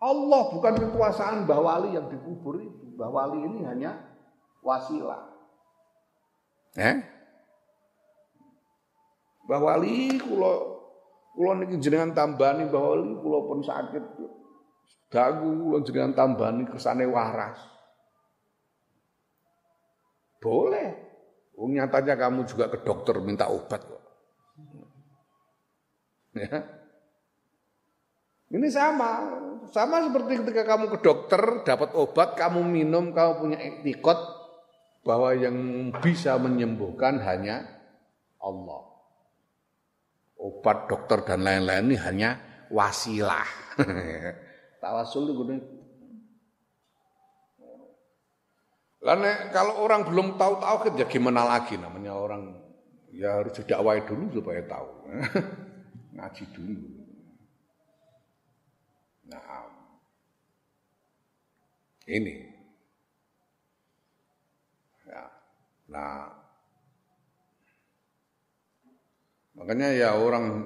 Allah 0.00 0.42
bukan 0.48 0.74
kekuasaan 0.80 1.44
Mbah 1.44 1.60
Wali 1.60 1.92
yang 1.92 2.08
dikubur 2.08 2.56
itu. 2.62 2.96
Mbah 2.96 3.10
Wali 3.12 3.44
ini 3.44 3.68
hanya 3.68 4.00
wasilah. 4.64 5.28
Eh? 6.78 6.96
Mbah 9.50 9.58
Wali 9.58 10.14
kula 10.14 10.54
kula 11.34 11.58
niki 11.58 11.82
jenengan 11.82 12.14
tambani 12.14 12.70
Mbah 12.70 12.82
Wali 12.86 13.18
kula 13.18 13.38
pun 13.50 13.58
sakit. 13.66 14.04
Dagu 15.10 15.50
kula 15.50 15.82
jenengan 15.82 16.14
tambani 16.14 16.70
kersane 16.70 17.02
waras. 17.10 17.58
Boleh. 20.38 20.94
Wong 21.58 21.74
nyatanya 21.74 22.14
kamu 22.14 22.46
juga 22.46 22.70
ke 22.70 22.78
dokter 22.86 23.18
minta 23.18 23.50
obat. 23.50 23.82
Ya. 26.30 26.62
Ini 28.54 28.66
sama, 28.70 29.34
sama 29.74 30.06
seperti 30.06 30.46
ketika 30.46 30.62
kamu 30.62 30.94
ke 30.94 30.98
dokter 31.02 31.66
dapat 31.66 31.90
obat, 31.98 32.38
kamu 32.38 32.62
minum, 32.70 33.10
kamu 33.10 33.32
punya 33.42 33.58
etikot 33.58 34.18
bahwa 35.02 35.34
yang 35.34 35.90
bisa 35.98 36.38
menyembuhkan 36.38 37.18
hanya 37.18 37.66
Allah. 38.38 38.90
Obat, 40.40 40.88
dokter 40.88 41.20
dan 41.20 41.44
lain-lain 41.44 41.92
ini 41.92 41.96
hanya 42.00 42.40
wasilah. 42.72 43.44
Tawasul 44.80 45.36
itu 45.36 45.44
Karena 49.00 49.48
kalau 49.48 49.80
orang 49.80 50.04
belum 50.04 50.36
tahu 50.36 50.60
tauhid 50.60 50.94
ya 51.00 51.06
gimana 51.08 51.44
lagi 51.44 51.80
namanya 51.80 52.12
orang 52.12 52.52
ya 53.12 53.40
harus 53.40 53.56
didakwai 53.56 54.04
dulu 54.04 54.28
supaya 54.28 54.60
tahu. 54.64 54.88
ngaji 56.16 56.44
dulu. 56.52 56.84
Nah, 59.28 59.68
ini. 62.10 62.34
Ya. 65.08 65.24
Nah, 65.88 66.39
makanya 69.60 69.92
ya 69.92 70.10
orang 70.16 70.64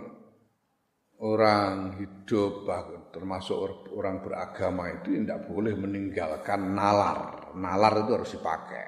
orang 1.19 1.99
hidup 1.99 2.63
termasuk 3.11 3.91
orang 3.91 4.23
beragama 4.23 4.87
itu 4.95 5.19
tidak 5.19 5.51
boleh 5.51 5.75
meninggalkan 5.75 6.79
nalar. 6.79 7.51
Nalar 7.59 8.07
itu 8.07 8.11
harus 8.15 8.31
dipakai. 8.31 8.87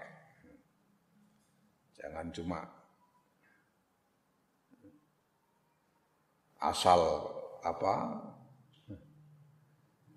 Jangan 1.99 2.31
cuma 2.31 2.61
asal 6.63 7.01
apa 7.67 7.95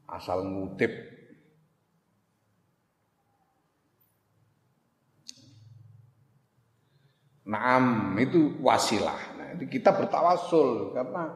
asal 0.10 0.46
ngutip 0.46 0.94
Naam 7.50 8.14
itu 8.22 8.62
wasilah. 8.62 9.39
Kita 9.58 9.96
bertawasul 9.96 10.94
karena 10.94 11.34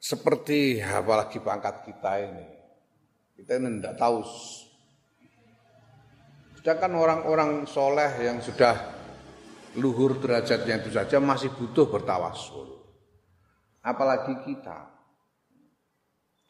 seperti 0.00 0.82
apalagi 0.82 1.38
pangkat 1.38 1.86
kita 1.86 2.12
ini. 2.24 2.46
Kita 3.38 3.58
ini 3.58 3.78
tidak 3.82 3.94
tahu. 3.98 4.18
Sedangkan 6.58 6.92
orang-orang 6.96 7.68
soleh 7.68 8.24
yang 8.24 8.40
sudah 8.40 8.94
luhur 9.76 10.16
derajatnya 10.22 10.80
itu 10.80 10.94
saja 10.94 11.18
masih 11.18 11.50
butuh 11.52 11.90
bertawasul 11.90 12.74
apalagi 13.84 14.34
kita. 14.48 14.88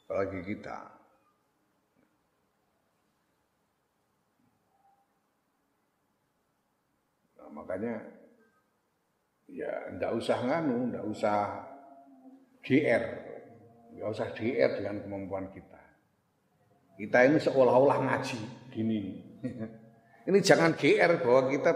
Apalagi 0.07 0.41
kita. 0.47 0.79
Nah, 7.35 7.49
makanya 7.51 8.14
ya 9.55 9.95
ndak 9.95 10.11
usah 10.19 10.39
nganu, 10.43 10.91
ndak 10.91 11.05
usah 11.07 11.39
GR. 12.61 13.05
Nggak 13.95 14.09
usah 14.11 14.27
GR 14.35 14.71
dengan 14.83 14.97
kemampuan 15.07 15.47
kita. 15.55 15.81
Kita 16.99 17.19
ini 17.27 17.39
seolah-olah 17.39 17.99
ngaji 18.11 18.41
gini. 18.75 19.03
ini 20.29 20.39
jangan 20.43 20.75
GR 20.75 21.23
bahwa 21.23 21.43
kita 21.51 21.73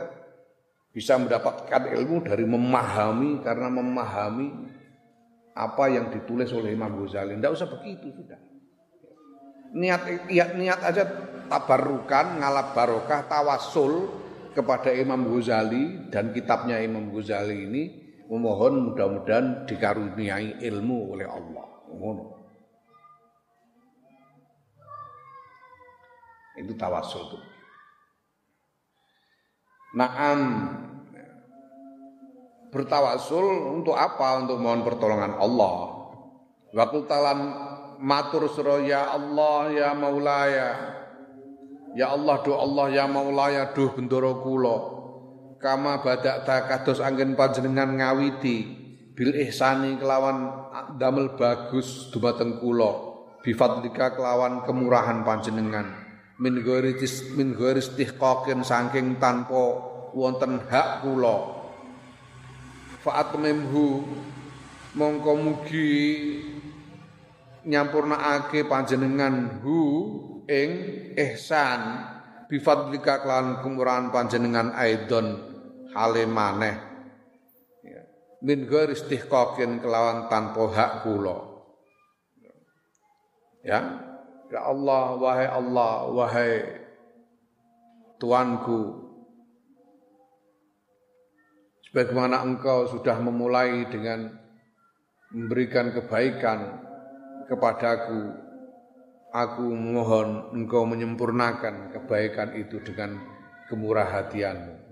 bisa 0.91 1.15
mendapatkan 1.15 1.95
ilmu 1.95 2.27
dari 2.27 2.43
memahami 2.43 3.39
karena 3.47 3.71
memahami 3.71 4.49
apa 5.55 5.85
yang 5.91 6.11
ditulis 6.11 6.51
oleh 6.51 6.75
Imam 6.75 6.99
Ghazali. 6.99 7.39
Tidak 7.39 7.55
usah 7.55 7.71
begitu 7.71 8.11
sudah. 8.15 8.41
Niat 9.69 10.31
ya, 10.33 10.55
niat 10.57 10.81
aja 10.81 11.05
tabarukan, 11.47 12.41
ngalap 12.41 12.73
barokah, 12.73 13.29
tawasul 13.29 14.11
kepada 14.53 14.93
Imam 14.93 15.29
Ghazali 15.29 16.13
dan 16.13 16.33
kitabnya 16.33 16.81
Imam 16.81 17.11
Ghazali 17.13 17.69
ini 17.69 17.83
memohon 18.29 18.93
mudah-mudahan 18.93 19.65
dikaruniai 19.65 20.61
ilmu 20.61 20.99
oleh 21.17 21.27
Allah. 21.27 21.67
Itu 26.59 26.73
tawasul 26.75 27.23
itu. 27.31 27.39
Naam 29.97 30.41
bertawasul 32.69 33.79
untuk 33.81 33.97
apa? 33.97 34.45
Untuk 34.45 34.61
mohon 34.61 34.85
pertolongan 34.85 35.39
Allah. 35.41 35.97
Waktu 36.77 36.99
talan 37.09 37.41
matur 37.97 38.45
sura 38.53 38.85
ya 38.85 39.17
Allah 39.17 39.73
ya 39.73 39.89
Maulaya. 39.97 40.71
Ya 41.97 42.13
Allah 42.13 42.41
do 42.45 42.53
Allah 42.57 42.87
ya 42.93 43.05
Maulaya 43.09 43.73
duh 43.73 43.93
bendoro 43.93 44.45
kula. 44.45 44.77
Kama 45.59 46.05
badakta 46.05 46.69
kados 46.71 47.01
angin 47.03 47.35
panjenengan 47.35 47.99
ngawiti 47.99 48.57
bil 49.17 49.35
ihsani 49.35 49.99
kelawan 49.99 50.49
damel 51.01 51.35
bagus 51.35 52.11
dumateng 52.11 52.61
kula. 52.61 53.07
Bifadlika 53.43 54.19
kelawan 54.19 54.67
kemurahan 54.67 55.25
panjenengan. 55.25 55.87
Min 56.39 56.63
ghairi 56.63 56.95
min 57.35 57.55
ghairi 57.57 57.83
istihqaqin 57.83 58.63
saking 58.63 59.19
tanpa 59.19 59.89
wonten 60.15 60.63
hak 60.71 61.03
kula 61.03 61.59
fa'atmimhu 63.03 64.05
mongko 64.99 65.33
mugi 65.39 65.95
nyampurnaake 67.65 68.67
panjenengan 68.67 69.63
hu 69.63 69.79
ing 70.49 70.71
ihsan 71.15 71.81
bifadlika 72.49 73.21
kelawan 73.21 73.61
kemurahan 73.61 74.09
panjenengan 74.09 74.73
aidon 74.73 75.37
hale 75.93 76.25
maneh. 76.25 76.77
Ya. 77.85 78.03
min 78.41 78.65
ghairi 78.65 78.97
istihqaqin 78.97 79.85
kelawan 79.85 80.27
tanpa 80.33 80.65
hak 80.73 80.93
kula. 81.05 81.39
Ya. 83.61 83.81
Ya 84.49 84.65
Allah 84.65 85.05
wahai 85.21 85.45
Allah 85.45 86.09
wahai 86.09 86.53
Tuanku. 88.19 89.07
Sebagaimana 91.89 92.43
engkau 92.45 92.91
sudah 92.91 93.17
memulai 93.23 93.87
dengan 93.89 94.29
memberikan 95.33 95.95
kebaikan 95.95 96.85
kepadaku, 97.49 98.48
aku 99.33 99.65
mohon 99.69 100.53
engkau 100.57 100.89
menyempurnakan 100.89 101.93
kebaikan 101.93 102.57
itu 102.57 102.81
dengan 102.81 103.21
kemurah 103.69 104.09
hatianmu. 104.09 104.89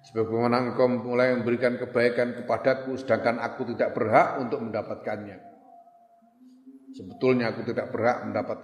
Sebagaimana 0.00 0.72
engkau 0.72 0.88
mulai 0.88 1.36
memberikan 1.36 1.76
kebaikan 1.76 2.32
kepadaku, 2.40 2.96
sedangkan 2.96 3.36
aku 3.36 3.68
tidak 3.76 3.92
berhak 3.92 4.40
untuk 4.40 4.64
mendapatkannya. 4.64 5.36
Sebetulnya 6.96 7.52
aku 7.52 7.68
tidak 7.68 7.92
berhak 7.92 8.24
mendapat 8.24 8.58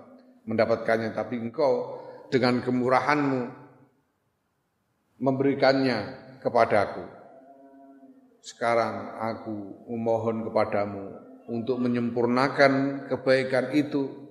mendapatkannya, 0.48 1.12
tapi 1.12 1.36
engkau 1.36 2.00
dengan 2.32 2.64
kemurahanmu 2.64 3.52
memberikannya 5.20 5.98
kepadaku. 6.40 7.04
Sekarang 8.40 9.20
aku 9.20 9.86
memohon 9.92 10.46
kepadamu 10.48 11.04
untuk 11.52 11.82
menyempurnakan 11.84 13.06
kebaikan 13.12 13.76
itu 13.76 14.25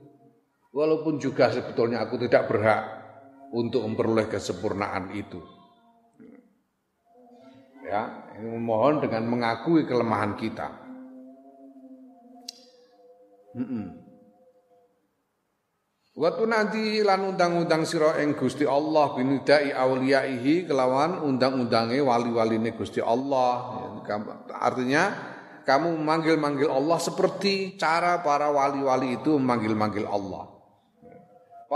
walaupun 0.75 1.15
juga 1.15 1.47
sebetulnya 1.55 2.03
aku 2.03 2.19
tidak 2.27 2.51
berhak 2.51 2.83
untuk 3.55 3.87
memperoleh 3.87 4.27
kesempurnaan 4.27 5.15
itu. 5.15 5.39
Ya, 7.87 8.27
memohon 8.43 8.99
dengan 8.99 9.23
mengakui 9.31 9.87
kelemahan 9.87 10.35
kita. 10.35 10.67
Hmm 13.55 13.63
-mm. 13.63 13.85
Wa 16.15 16.31
tunadi 16.31 17.03
lan 17.03 17.35
undang-undang 17.35 17.83
sira 17.83 18.19
ing 18.23 18.35
Gusti 18.39 18.63
Allah 18.63 19.15
binidai 19.15 19.75
auliyaihi 19.75 20.63
kelawan 20.63 21.23
undang-undange 21.23 21.99
wali-waline 21.99 22.71
Gusti 22.75 23.03
Allah. 23.03 23.79
Artinya 24.49 25.03
kamu 25.67 25.91
memanggil-manggil 25.99 26.71
Allah 26.71 26.99
seperti 27.03 27.75
cara 27.75 28.23
para 28.23 28.47
wali-wali 28.47 29.19
itu 29.19 29.35
memanggil-manggil 29.35 30.07
Allah. 30.07 30.54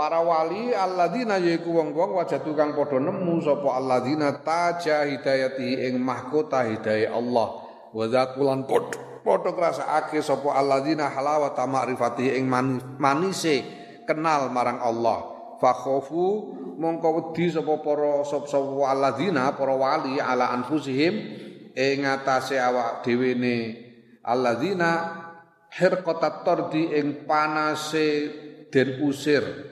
Para 0.00 0.24
wali 0.24 0.72
alladzina 0.72 1.36
yaiku 1.36 1.76
wong-wong 1.76 2.16
wajatu 2.16 2.56
kang 2.56 2.72
padha 2.72 2.96
nemu 2.96 3.36
sapa 3.44 3.68
alladzina 3.76 4.40
taja 4.40 5.04
hidayati 5.04 5.76
ing 5.76 6.00
mahkota 6.00 6.64
hidayah 6.64 7.12
Allah. 7.12 7.68
Wa 7.92 8.08
zakulan 8.08 8.64
padha 8.64 8.96
padha 9.20 9.52
ngrasakake 9.52 10.24
sapa 10.24 10.56
alladzina 10.56 11.12
halawata 11.12 11.68
ma'rifati 11.68 12.32
ing 12.32 12.48
manise 12.96 13.60
kenal 14.08 14.48
marang 14.48 14.80
Allah 14.80 15.36
fakhofu 15.60 16.56
mongko 16.80 17.36
wedi 17.36 17.52
sapa 17.52 17.84
para 17.84 18.24
sapa 18.24 18.56
alladzina 18.88 19.52
para 19.52 19.76
wali 19.76 20.16
ala 20.16 20.48
anfusihim 20.56 21.12
ing 21.76 22.08
atase 22.08 22.56
awak 22.56 23.04
dhewe 23.04 23.36
ne 23.36 23.56
alladzina 24.24 24.90
hirqatat 25.68 26.40
tardi 26.40 26.88
ing 26.88 27.28
panase 27.28 28.08
den 28.72 28.96
usir 29.04 29.69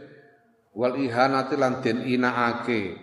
wal 0.74 0.96
ihanati 0.98 1.54
lan 1.56 1.80
den 1.84 2.04
inaake 2.04 2.96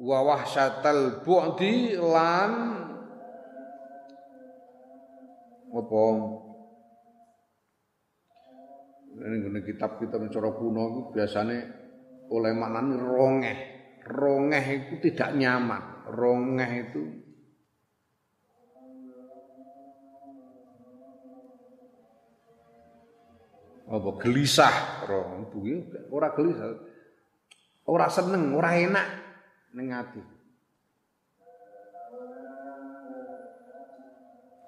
wa 0.00 0.18
wahsyatal 0.24 1.24
bu'di 1.24 1.96
lan 2.00 2.52
apa 5.76 6.04
ini 9.16 9.36
gini 9.48 9.60
kitab 9.64 9.96
kita 9.96 10.20
mencoro 10.20 10.52
kuno 10.60 10.82
itu 10.92 11.00
biasanya 11.16 11.58
oleh 12.30 12.52
maknanya 12.52 12.96
rongeh. 13.00 13.58
Rongeh 14.06 14.64
itu 14.70 14.94
tidak 15.10 15.34
nyaman. 15.34 16.06
Rongeh 16.14 16.70
itu 16.86 17.02
apa 23.86 24.10
gelisah? 24.18 25.06
Roh 25.06 25.46
itu 25.46 25.86
ora 26.10 26.34
gelisah. 26.34 26.74
Ora 27.86 28.10
seneng 28.10 28.50
ora 28.58 28.74
enak 28.74 29.06
ning 29.78 29.94
ati. 29.94 30.22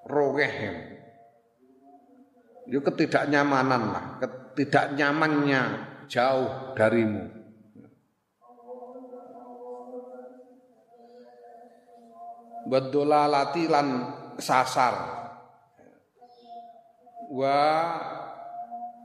Rogeh. 0.07 0.55
Itu 2.69 2.79
ketidaknyamanan 2.79 3.83
lah 3.91 4.05
ketidaknyamannya 4.23 5.61
jauh 6.07 6.73
darimu. 6.79 7.27
Bedolalati 12.69 13.65
lan 13.67 13.87
sasar. 14.37 14.95
Wa 17.29 17.61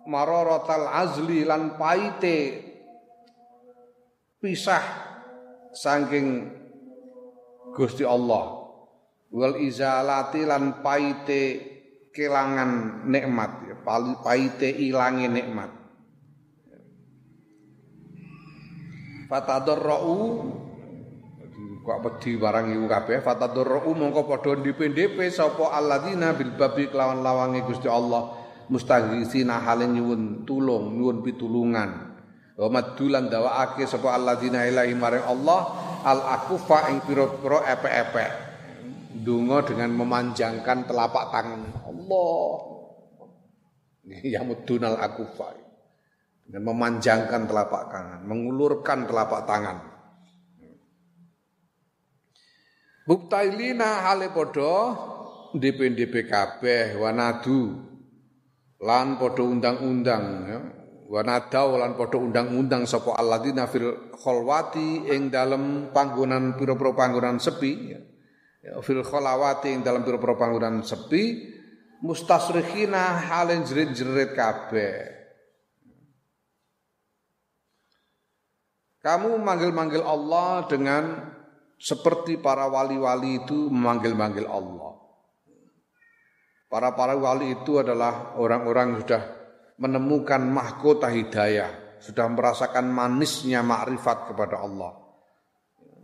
marorotal 0.09 0.89
azli 0.89 1.45
lan 1.45 1.77
paite 1.81 2.61
pisah 4.39 4.85
saking 5.73 6.61
Gusti 7.75 8.07
Allah. 8.07 8.63
Wal 9.35 9.59
izalati 9.59 10.47
lan 10.47 10.79
paite 10.79 11.43
kelangan 12.15 13.03
nikmat 13.11 13.51
ya 13.67 13.77
paite 14.23 14.71
ilangi 14.71 15.27
nikmat. 15.27 15.71
Fatadarrau 19.27 20.15
kok 21.85 22.01
wedi 22.01 22.41
barang 22.41 22.73
iku 22.73 22.87
kabeh 22.89 23.19
fatadarrau 23.21 23.93
mongko 23.93 24.25
padha 24.25 24.57
ndipe-ndipe 24.57 25.29
sapa 25.29 25.75
alladzina 25.75 26.33
bil 26.33 26.57
babi 26.57 26.89
kelawan 26.89 27.21
lawange 27.21 27.61
Gusti 27.67 27.91
Allah 27.91 28.44
mustaghisina 28.73 29.61
hale 29.61 29.89
nyuwun 29.89 30.49
tulung 30.49 30.97
nyuwun 30.97 31.21
pitulungan 31.21 31.91
wa 32.55 32.69
madulan 32.71 33.29
dawaake 33.29 33.85
sapa 33.85 34.15
alladzina 34.15 34.65
ilahi 34.69 34.95
maring 34.95 35.27
Allah 35.27 35.61
al 36.05 36.21
akufa 36.39 36.93
ing 36.93 37.03
pira-pira 37.03 37.67
epek-epek 37.67 38.55
Dungo 39.15 39.63
dengan 39.65 39.95
memanjangkan 39.95 40.91
telapak 40.91 41.33
tangan. 41.33 41.63
Allah. 41.87 42.45
Ya 44.21 44.45
mudunal 44.45 45.01
akufa. 45.01 45.55
Dengan 46.45 46.75
memanjangkan 46.75 47.49
telapak 47.49 47.89
tangan, 47.89 48.21
mengulurkan 48.29 49.09
telapak 49.09 49.49
tangan. 49.49 49.79
Buktailina 53.09 54.05
hale 54.05 54.29
podo 54.29 54.93
DP-DP 55.57 56.29
kabeh 56.29 57.01
wanadu 57.01 57.81
lan 58.85 59.17
podo 59.17 59.49
undang-undang 59.49 60.25
ya. 60.45 60.61
Wanadau 61.05 61.81
lan 61.81 61.97
podo 61.97 62.21
undang-undang 62.21 62.85
sapa 62.85 63.17
alladzina 63.17 63.65
fil 63.69 64.13
kholwati 64.13 65.09
ing 65.09 65.33
dalem 65.33 65.89
panggonan 65.93 66.57
pira-pira 66.61 66.93
panggonan 66.93 67.41
sepi 67.41 67.73
ya 67.89 68.01
Ya, 68.65 68.81
fil 68.81 69.05
kholawati 69.05 69.77
ing 69.77 69.85
dalam 69.85 70.01
pira-pira 70.09 70.41
panggonan 70.41 70.81
sepi 70.81 71.53
mustasrikhina 72.01 73.29
halen 73.29 73.61
jerit-jerit 73.61 74.33
kabeh 74.33 75.15
Kamu 79.05 79.37
manggil-manggil 79.37 80.01
Allah 80.01 80.65
dengan 80.65 81.29
seperti 81.77 82.41
para 82.41 82.65
wali-wali 82.73 83.45
itu 83.45 83.69
memanggil-manggil 83.69 84.49
Allah. 84.49 85.04
Para 86.75 86.91
para 86.99 87.15
wali 87.15 87.55
itu 87.55 87.79
adalah 87.79 88.35
orang-orang 88.35 88.99
yang 88.99 89.01
sudah 89.07 89.23
menemukan 89.79 90.43
mahkota 90.43 91.07
hidayah, 91.07 92.03
sudah 92.03 92.27
merasakan 92.27 92.91
manisnya 92.91 93.63
makrifat 93.63 94.35
kepada 94.35 94.59
Allah. 94.59 94.91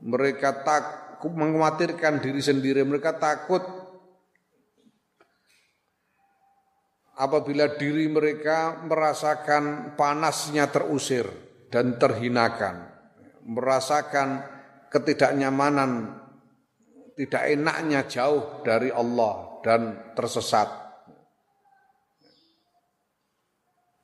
Mereka 0.07 0.63
tak 0.63 0.83
mengkhawatirkan 1.27 2.23
diri 2.23 2.39
sendiri, 2.39 2.87
mereka 2.87 3.19
takut 3.19 3.67
apabila 7.19 7.75
diri 7.75 8.07
mereka 8.07 8.79
merasakan 8.87 9.99
panasnya 9.99 10.71
terusir 10.71 11.27
dan 11.67 11.99
terhinakan, 11.99 12.87
merasakan 13.43 14.47
ketidaknyamanan, 14.87 16.15
tidak 17.19 17.59
enaknya 17.59 18.07
jauh 18.07 18.63
dari 18.63 18.95
Allah 18.95 19.50
dan 19.61 20.13
tersesat. 20.17 20.69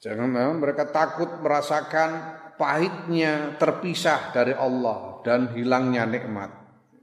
Jangan 0.01 0.29
memang 0.29 0.61
mereka 0.62 0.87
takut 0.92 1.29
merasakan 1.42 2.38
pahitnya 2.57 3.57
terpisah 3.59 4.31
dari 4.31 4.55
Allah 4.55 5.21
dan 5.27 5.51
hilangnya 5.53 6.07
nikmat 6.07 6.53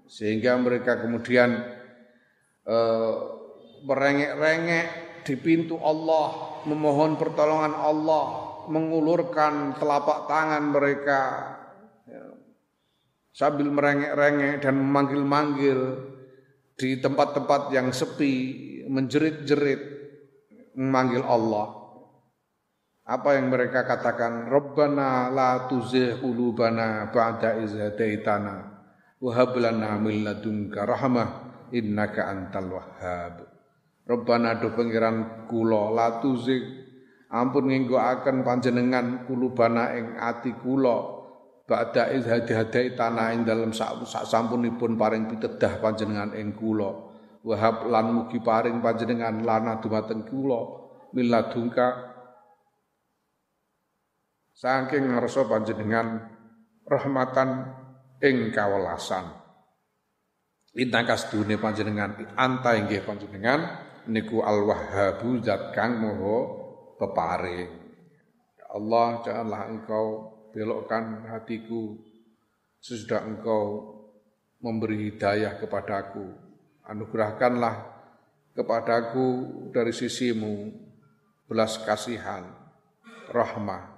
sehingga 0.07 0.55
mereka 0.61 1.01
kemudian 1.01 1.57
uh, 2.69 3.13
merengek-rengek 3.83 4.87
di 5.23 5.35
pintu 5.39 5.79
Allah, 5.79 6.61
memohon 6.67 7.15
pertolongan 7.15 7.73
Allah, 7.73 8.25
mengulurkan 8.67 9.75
telapak 9.79 10.27
tangan 10.27 10.63
mereka 10.71 11.19
ya, 12.07 12.23
sambil 13.31 13.71
merengek-rengek 13.71 14.63
dan 14.63 14.75
memanggil-manggil 14.79 15.79
di 16.73 16.97
tempat-tempat 16.97 17.69
yang 17.73 17.93
sepi, 17.93 18.33
menjerit-jerit 18.89 19.81
memanggil 20.73 21.21
Allah. 21.21 21.81
Apa 23.03 23.36
yang 23.36 23.51
mereka 23.51 23.83
katakan? 23.83 24.47
Rabbana 24.47 25.27
la 25.29 25.67
tuzigh 25.67 26.23
qulubana 26.23 27.12
ba'da 27.12 27.59
idh 27.59 27.75
hadaitana 27.75 28.73
Wahab 29.23 29.55
lana 29.55 29.95
min 30.03 30.27
ladunka 30.27 30.83
rahmah 30.83 31.27
innaka 31.71 32.27
antal 32.27 32.75
wahhab. 32.75 33.47
Rabbana 34.03 34.59
do 34.59 34.75
pangeran 34.75 35.47
kula 35.47 35.95
la 35.95 36.19
tuzik 36.19 36.59
ampun 37.31 37.71
akan 37.71 38.43
panjenengan 38.43 39.23
kulubana 39.23 39.95
ing 39.95 40.19
ati 40.19 40.51
kula 40.59 41.22
ba'da 41.63 42.12
iz 42.12 42.28
hadi 42.28 42.93
tanah 42.95 43.32
ing 43.32 43.47
dalem 43.47 43.71
sak, 43.71 44.04
sampunipun 44.08 44.99
paring 44.99 45.32
pitedah 45.32 45.80
panjenengan 45.80 46.36
ing 46.36 46.56
kula. 46.56 47.12
Wahab 47.43 47.91
lan 47.91 48.06
mugi 48.15 48.39
paring 48.39 48.80
panjenengan 48.80 49.43
lana 49.43 49.84
dumateng 49.84 50.23
kula 50.23 50.84
ladunka 51.12 51.88
saking 54.56 55.12
ngarsa 55.12 55.43
panjenengan 55.45 56.23
rahmatan 56.88 57.67
ing 58.23 58.49
kawelasan. 58.49 59.28
Intakas 60.73 61.30
dunia 61.30 61.62
panjenengan 61.62 62.17
anta 62.34 62.73
inggih 62.73 63.06
panjenengan 63.06 63.62
niku 64.10 64.41
al 64.41 64.65
wahhabu 64.65 65.38
zat 65.43 65.76
kang 65.76 66.02
moho 66.02 66.38
peparing. 66.97 67.69
Allah 68.73 69.21
janganlah 69.21 69.62
engkau 69.69 70.32
belokkan 70.53 71.27
hatiku 71.33 71.97
sesudah 72.79 73.25
engkau 73.25 73.91
memberi 74.61 75.11
hidayah 75.11 75.57
kepadaku. 75.57 76.29
Anugerahkanlah 76.85 77.75
kepadaku 78.53 79.27
dari 79.73 79.91
sisimu 79.91 80.69
belas 81.49 81.81
kasihan, 81.81 82.47
rahmah. 83.33 83.91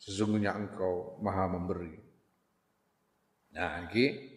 Sesungguhnya 0.00 0.56
engkau 0.56 1.20
maha 1.20 1.44
memberi. 1.44 1.92
Nah, 3.52 3.84
ini 3.92 4.30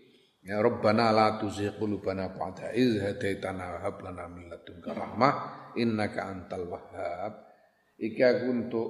Ya 0.43 0.59
Rabbana 0.59 1.15
la 1.15 1.39
tuzigh 1.39 1.79
qulubana 1.79 2.35
ba'da 2.35 2.75
idh 2.75 2.99
hadaitana 2.99 3.63
wa 3.63 3.79
hab 3.79 3.95
lana 4.03 4.27
min 4.27 4.51
ladunka 4.51 4.91
rahmah 4.91 5.33
innaka 5.79 6.19
antal 6.27 6.67
wahhab. 6.67 7.47
Iki 7.95 8.19
aku 8.19 8.45
untuk 8.51 8.87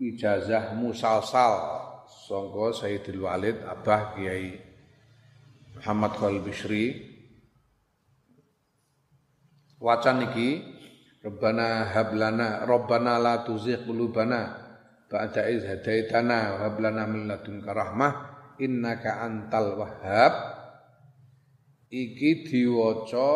ijazah 0.00 0.76
musalsal. 0.76 1.84
Sangka 2.06 2.86
Sayyidul 2.86 3.26
Walid 3.26 3.58
Abah 3.66 4.14
Kiai 4.14 4.54
Muhammad 5.74 6.12
Khalil 6.14 6.42
Bishri. 6.46 6.84
Wacan 9.82 10.22
iki 10.30 10.62
Rabbana 11.20 11.90
hablana 11.90 12.62
Rabbana 12.62 13.18
la 13.18 13.42
tuzigh 13.42 13.82
qulubana 13.82 14.54
ba'da 15.10 15.50
idh 15.50 15.66
hadaitana 15.66 16.54
wa 16.54 16.58
hab 16.62 16.78
lana 16.78 17.04
min 17.10 17.26
ladunka 17.26 17.74
rahmah 17.74 18.12
innaka 18.62 19.26
antal 19.26 19.74
wahhab. 19.74 20.32
Iki 21.90 22.46
diwaca 22.46 23.30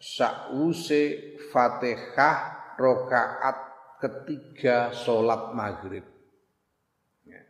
sakwuse 0.00 1.36
Fatihah 1.52 2.36
rakaat 2.80 3.63
ketiga 4.04 4.92
salat 4.92 5.56
maghrib. 5.56 6.04
Ya. 7.24 7.40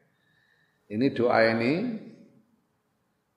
Ini 0.94 1.10
doa 1.10 1.38
ini 1.50 1.72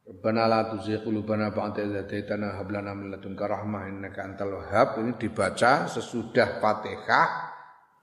Rabbana 0.08 0.48
la 0.48 0.72
tuzigh 0.72 1.04
qulubana 1.04 1.52
ba'da 1.52 1.84
idh 1.84 2.08
hadaitana 2.08 2.56
hab 2.56 2.72
lana 2.72 2.96
min 2.96 3.12
ladunka 3.12 3.44
rahmah 3.44 3.92
innaka 3.92 4.24
antal 4.24 4.56
wahhab 4.56 5.04
ini 5.04 5.20
dibaca 5.20 5.90
sesudah 5.90 6.64
Fatihah 6.64 7.28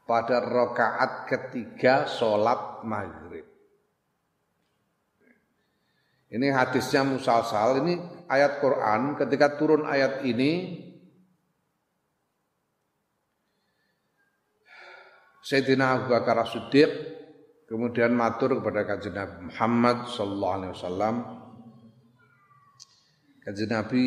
pada 0.04 0.36
rakaat 0.44 1.24
ketiga 1.24 2.04
salat 2.04 2.84
maghrib. 2.84 3.48
Ini 6.28 6.50
hadisnya 6.50 7.06
musalsal, 7.06 7.80
ini 7.86 7.94
ayat 8.28 8.58
Quran 8.58 9.16
ketika 9.16 9.54
turun 9.56 9.86
ayat 9.86 10.26
ini 10.28 10.83
Sayyidina 15.44 16.00
Abu 16.00 16.16
Bakar 16.16 16.40
As-Siddiq 16.40 16.88
kemudian 17.68 18.16
matur 18.16 18.56
kepada 18.56 18.88
kajian 18.88 19.12
Nabi 19.12 19.52
Muhammad 19.52 20.08
sallallahu 20.08 20.54
alaihi 20.56 20.72
wasallam. 20.72 21.16
Kajian 23.44 23.72
Nabi 23.76 24.04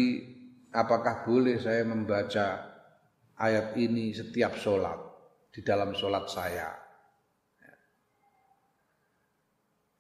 apakah 0.74 1.22
boleh 1.30 1.62
saya 1.62 1.86
membaca 1.86 2.66
ayat 3.38 3.78
ini 3.78 4.18
setiap 4.18 4.58
sholat 4.58 4.98
di 5.54 5.62
dalam 5.62 5.94
sholat 5.94 6.26
saya? 6.26 6.74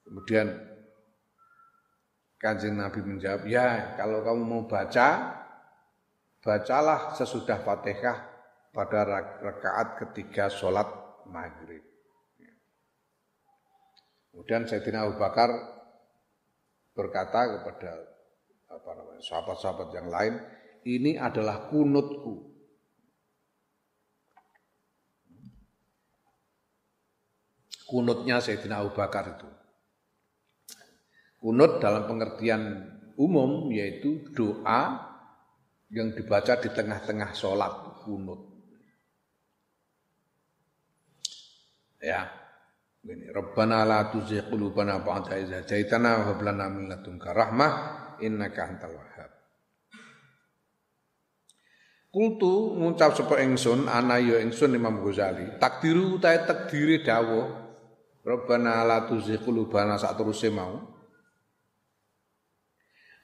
Kemudian 0.10 0.48
Kanjeng 2.38 2.82
Nabi 2.82 3.02
menjawab, 3.02 3.46
ya 3.50 3.94
kalau 3.98 4.26
kamu 4.26 4.42
mau 4.46 4.64
baca, 4.70 5.10
bacalah 6.42 7.14
sesudah 7.14 7.62
Fatihah 7.62 8.18
pada 8.74 9.02
rakaat 9.42 10.02
ketiga 10.02 10.48
sholat 10.48 11.07
maghrib. 11.30 11.84
Kemudian 14.32 14.70
Sayyidina 14.70 15.10
Abu 15.10 15.18
Bakar 15.18 15.50
berkata 16.94 17.58
kepada 17.58 17.92
sahabat-sahabat 19.18 19.90
yang 19.98 20.08
lain, 20.14 20.34
ini 20.86 21.18
adalah 21.18 21.74
kunutku. 21.74 22.54
Kunutnya 27.88 28.38
Sayyidina 28.38 28.84
Abu 28.84 28.94
Bakar 28.94 29.36
itu. 29.40 29.50
Kunut 31.42 31.80
dalam 31.82 32.06
pengertian 32.06 32.94
umum 33.18 33.74
yaitu 33.74 34.22
doa 34.38 35.02
yang 35.90 36.12
dibaca 36.14 36.60
di 36.62 36.70
tengah-tengah 36.70 37.32
sholat 37.34 38.04
kunut. 38.04 38.47
Ya, 41.98 42.30
ini 43.10 43.26
Rabbana 43.34 43.82
la 43.82 44.14
tuzigh 44.14 44.46
qulubana 44.46 45.02
ba'da 45.02 45.34
idh 45.34 45.66
hadaitana 45.66 46.22
wa 46.22 46.24
hab 46.30 46.40
lana 46.46 46.66
min 46.70 46.86
ladunka 46.86 47.34
rahmah 47.34 47.72
innaka 48.22 48.62
antal 48.70 48.94
wahhab. 48.94 49.32
Kultu 52.14 52.78
ngucap 52.78 53.18
sapa 53.18 53.42
ingsun 53.42 53.90
ana 53.90 54.22
ya 54.22 54.38
ingsun 54.46 54.78
Imam 54.78 55.02
Ghazali. 55.02 55.58
Takdiru 55.58 56.22
utahe 56.22 56.46
takdire 56.46 57.02
dawuh 57.02 57.46
Rabbana 58.22 58.86
la 58.86 59.10
tuzigh 59.10 59.42
qulubana 59.42 59.98
sak 59.98 60.22
teruse 60.22 60.54
mau. 60.54 60.94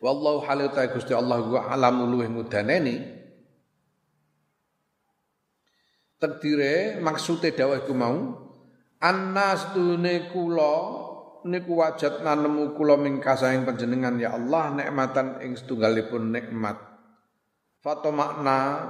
Wallahu 0.03 0.43
halil 0.49 0.67
ta 0.73 0.83
Gusti 0.91 1.15
Allah 1.15 1.39
gua 1.45 1.71
alam 1.71 2.09
luwih 2.09 2.27
ngudaneni. 2.27 3.21
Takdire 6.19 6.99
maksude 6.99 7.55
dawuh 7.55 7.79
iku 7.83 7.95
mau 7.95 8.42
annas 9.03 9.75
tune 9.75 10.31
kula 10.31 10.75
niku 11.43 11.75
wajat 11.75 12.23
nanemu 12.23 12.71
kula 12.71 12.95
mingkasaing 12.95 13.67
panjenengan 13.67 14.15
ya 14.15 14.31
Allah 14.31 14.71
nikmatan 14.71 15.43
ing 15.43 15.59
setunggalipun 15.59 16.31
nikmat. 16.31 16.79
Fato 17.83 18.15
makna 18.15 18.87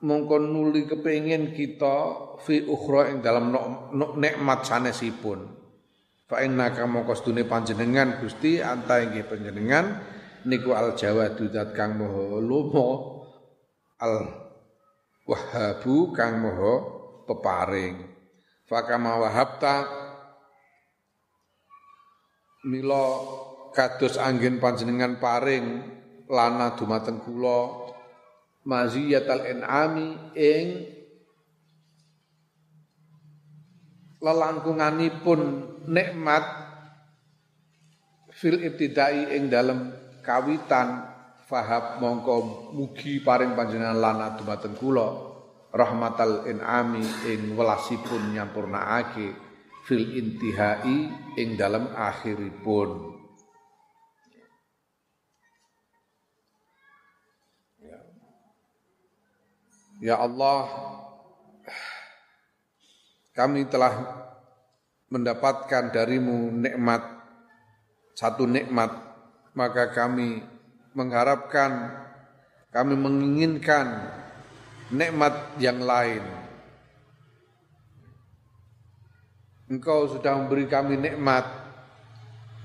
mongko 0.00 0.40
nuli 0.40 0.88
kepengin 0.88 1.52
kita 1.52 1.96
fi 2.40 2.64
ukhra 2.64 3.12
ing 3.12 3.20
dalam 3.20 3.52
nikmat 4.16 4.64
sanesipun. 4.64 5.60
Fa 6.24 6.40
inna 6.40 6.72
kamo 6.72 7.04
kostune 7.04 7.44
panjenengan 7.44 8.16
Gusti 8.24 8.64
anta 8.64 9.04
inggih 9.04 9.28
panjenengan 9.28 10.00
niku 10.48 10.72
al 10.72 10.96
jawadu 10.96 11.52
zat 11.52 11.76
kang 11.76 12.00
moho 12.00 12.40
lomo 12.40 12.88
al 14.00 14.24
wahabu 15.28 16.16
kang 16.16 16.40
moho 16.40 16.74
peparing 17.28 18.09
fakama 18.70 19.18
wahabta 19.18 19.82
mila 22.70 23.18
kados 23.74 24.14
angin 24.14 24.62
panjenengan 24.62 25.18
paring 25.18 25.82
lana 26.30 26.78
dumateng 26.78 27.18
kula 27.18 27.90
maziyatal 28.62 29.42
en'ami 29.42 30.38
ing 30.38 30.66
lelangkunganipun 34.22 35.40
nikmat 35.90 36.44
fil 38.30 38.54
ibtidai 38.54 39.34
ing 39.34 39.50
dalem 39.50 39.90
kawitan 40.22 41.10
fahab 41.50 41.98
mongko 41.98 42.70
mugi 42.78 43.18
paring 43.18 43.58
panjenengan 43.58 43.98
lana 43.98 44.38
dumateng 44.38 44.78
kula 44.78 45.29
rahmatal 45.70 46.46
inami 46.50 47.02
ing 47.30 47.54
welasipun 47.54 48.34
nyampurnaake 48.34 49.34
fil 49.86 50.04
intihai 50.18 51.10
ing 51.38 51.48
dalam 51.54 51.90
akhiripun 51.94 53.14
ya. 57.78 57.98
ya 60.02 60.16
Allah 60.18 60.66
kami 63.34 63.70
telah 63.70 63.94
mendapatkan 65.10 65.94
darimu 65.94 66.50
nikmat 66.54 67.02
satu 68.18 68.44
nikmat 68.44 69.10
maka 69.54 69.90
kami 69.90 70.42
mengharapkan, 70.94 71.90
kami 72.70 72.94
menginginkan 72.94 74.10
nikmat 74.90 75.58
yang 75.62 75.78
lain. 75.82 76.22
Engkau 79.70 80.10
sudah 80.10 80.34
memberi 80.34 80.66
kami 80.66 80.98
nikmat 80.98 81.46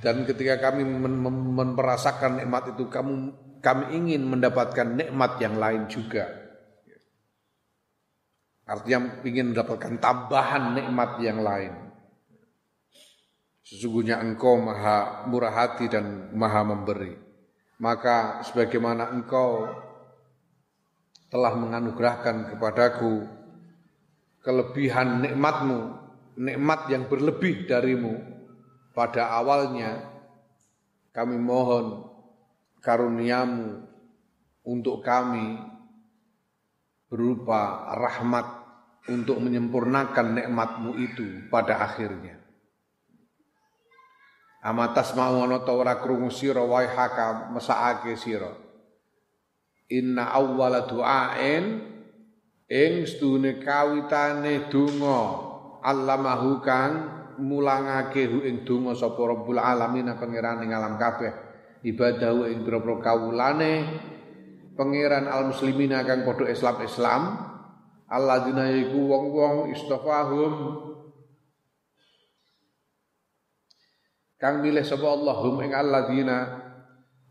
dan 0.02 0.26
ketika 0.26 0.70
kami 0.70 0.82
merasakan 1.78 2.42
nikmat 2.42 2.74
itu 2.74 2.90
kamu 2.90 3.34
kami 3.62 3.86
ingin 3.98 4.26
mendapatkan 4.26 4.90
nikmat 4.90 5.38
yang 5.42 5.58
lain 5.58 5.86
juga. 5.86 6.26
Artinya 8.66 9.22
ingin 9.22 9.54
mendapatkan 9.54 10.02
tambahan 10.02 10.74
nikmat 10.74 11.22
yang 11.22 11.46
lain. 11.46 11.74
Sesungguhnya 13.66 14.22
engkau 14.22 14.58
maha 14.58 15.26
murah 15.30 15.54
hati 15.54 15.90
dan 15.90 16.34
maha 16.34 16.66
memberi. 16.66 17.14
Maka 17.78 18.42
sebagaimana 18.46 19.14
engkau 19.14 19.70
telah 21.30 21.54
menganugerahkan 21.58 22.56
kepadaku 22.56 23.26
kelebihan 24.46 25.26
nikmatmu 25.26 25.98
nikmat 26.38 26.92
yang 26.92 27.10
berlebih 27.10 27.66
darimu 27.66 28.22
pada 28.94 29.34
awalnya 29.34 30.06
kami 31.16 31.40
mohon 31.40 32.06
karuniamu 32.84 33.88
untuk 34.68 35.02
kami 35.02 35.58
berupa 37.10 37.96
rahmat 37.96 38.66
untuk 39.08 39.38
menyempurnakan 39.38 40.42
nikmatmu 40.42 40.92
itu 40.98 41.48
pada 41.54 41.80
akhirnya. 41.82 42.42
Amatas 44.66 45.14
mau 45.14 45.46
ana 45.46 45.62
ta 45.62 45.78
krungu 46.02 46.34
sira 46.34 46.66
wae 46.66 46.90
haka 46.90 47.54
mesakake 47.54 48.18
sira. 48.18 48.65
Inna 49.94 50.34
awwala 50.34 50.90
du'ain 50.90 51.66
ing 52.66 52.94
stune 53.06 53.62
kawitane 53.62 54.70
donga. 54.74 55.46
Allamahu 55.86 56.66
kang 56.66 56.94
mulangake 57.38 58.26
hu 58.26 58.42
ing 58.42 58.66
donga 58.66 58.98
sapa 58.98 59.22
Rabbul 59.22 59.62
alamin 59.62 60.10
pangeran 60.18 60.66
ing 60.66 60.74
alam 60.74 60.98
kabeh. 60.98 61.30
Ibadahu 61.86 62.50
ing 62.50 62.66
pira-pira 62.66 63.14
kawulane 63.14 63.74
pangeran 64.74 65.30
al 65.30 65.54
muslimin 65.54 65.94
kang 66.02 66.26
padha 66.26 66.50
Islam-Islam. 66.50 67.22
Alladzina 68.10 68.70
iku 68.70 69.02
wong-wong 69.06 69.74
istafahum 69.74 70.54
kang 74.42 74.62
milih 74.62 74.86
sapa 74.86 75.06
Allah 75.06 75.36
hum 75.42 75.58
ing 75.62 75.74
alladzina 75.74 76.65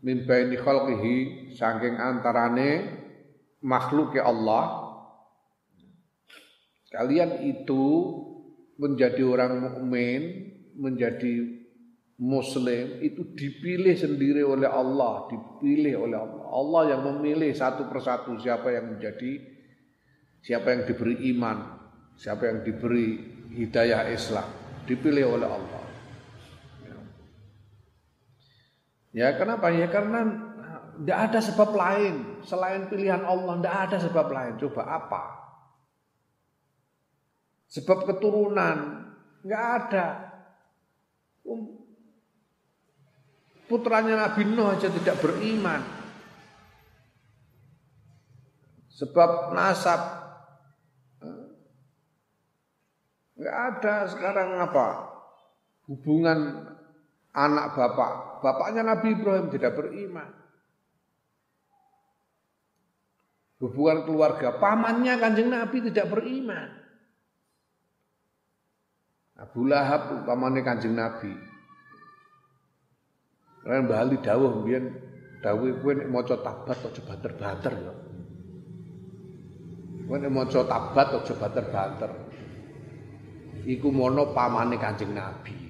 min 0.05 0.21
baini 0.29 0.53
khalqihi 0.53 1.49
saking 1.57 1.97
antarane 1.97 3.01
makhluke 3.65 4.21
Allah. 4.21 4.85
Kalian 6.93 7.41
itu 7.41 7.83
menjadi 8.77 9.25
orang 9.25 9.65
mukmin 9.65 10.21
menjadi 10.77 11.65
muslim 12.21 13.03
itu 13.03 13.35
dipilih 13.35 13.97
sendiri 13.97 14.45
oleh 14.45 14.69
Allah 14.69 15.27
dipilih 15.27 16.05
oleh 16.07 16.17
Allah. 16.21 16.45
Allah 16.53 16.81
yang 16.95 17.01
memilih 17.03 17.51
satu 17.51 17.89
persatu 17.89 18.37
siapa 18.39 18.71
yang 18.71 18.95
menjadi 18.95 19.41
siapa 20.39 20.71
yang 20.71 20.81
diberi 20.87 21.33
iman 21.35 21.57
siapa 22.15 22.47
yang 22.47 22.63
diberi 22.63 23.19
hidayah 23.57 24.07
Islam. 24.13 24.47
Dipilih 24.85 25.35
oleh 25.35 25.49
Allah 25.49 25.74
Ya 29.15 29.31
kenapa? 29.39 29.71
Ya 29.71 29.87
karena 29.87 30.27
tidak 30.99 31.19
ada 31.31 31.39
sebab 31.39 31.71
lain 31.71 32.43
selain 32.43 32.91
pilihan 32.91 33.23
Allah. 33.23 33.55
Tidak 33.55 33.75
ada 33.87 33.97
sebab 34.03 34.27
lain. 34.27 34.59
Coba 34.59 34.83
apa? 34.91 35.23
Sebab 37.71 38.11
keturunan 38.11 39.07
nggak 39.47 39.65
ada. 39.79 40.07
Um, 41.47 41.79
putranya 43.71 44.27
Nabi 44.27 44.51
Nuh 44.51 44.75
aja 44.75 44.91
tidak 44.91 45.15
beriman. 45.23 45.79
Sebab 48.99 49.55
nasab 49.55 50.01
nggak 53.35 53.57
ada 53.75 53.95
sekarang 54.11 54.59
apa 54.63 54.87
hubungan 55.91 56.71
anak 57.35 57.75
bapak. 57.75 58.39
Bapaknya 58.39 58.81
Nabi 58.87 59.13
Ibrahim 59.13 59.51
tidak 59.51 59.75
beriman. 59.75 60.31
Hubungan 63.59 64.03
keluarga, 64.07 64.59
pamannya 64.59 65.15
kanjeng 65.19 65.51
Nabi 65.51 65.77
tidak 65.91 66.11
beriman. 66.11 66.69
Abu 69.35 69.67
Lahab 69.67 70.23
pamannya 70.23 70.63
kanjeng 70.63 70.95
Nabi. 70.95 71.31
Karena 73.65 73.81
Mbah 73.81 73.97
Ali 73.97 74.21
dawuh 74.21 74.61
mbiyen 74.61 74.93
dawuh 75.41 75.81
kowe 75.81 75.93
nek 75.97 76.05
maca 76.05 76.37
tabat 76.37 76.77
aja 76.85 77.01
banter-banter 77.01 77.73
ya. 77.73 77.93
Kowe 80.05 80.17
nek 80.21 80.29
maca 80.29 80.61
tabat 80.69 81.07
aja 81.17 81.33
banter-banter. 81.33 82.11
Iku 83.65 83.89
mono 83.89 84.37
pamane 84.37 84.77
Kanjeng 84.77 85.17
Nabi. 85.17 85.64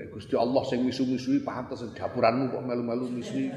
Nek 0.00 0.16
Gusti 0.16 0.32
Allah 0.32 0.64
sing 0.64 0.80
misu-misui 0.80 1.44
pantes 1.44 1.84
dapuranmu 1.92 2.56
kok 2.56 2.64
melu-melu 2.64 3.12
misui. 3.12 3.52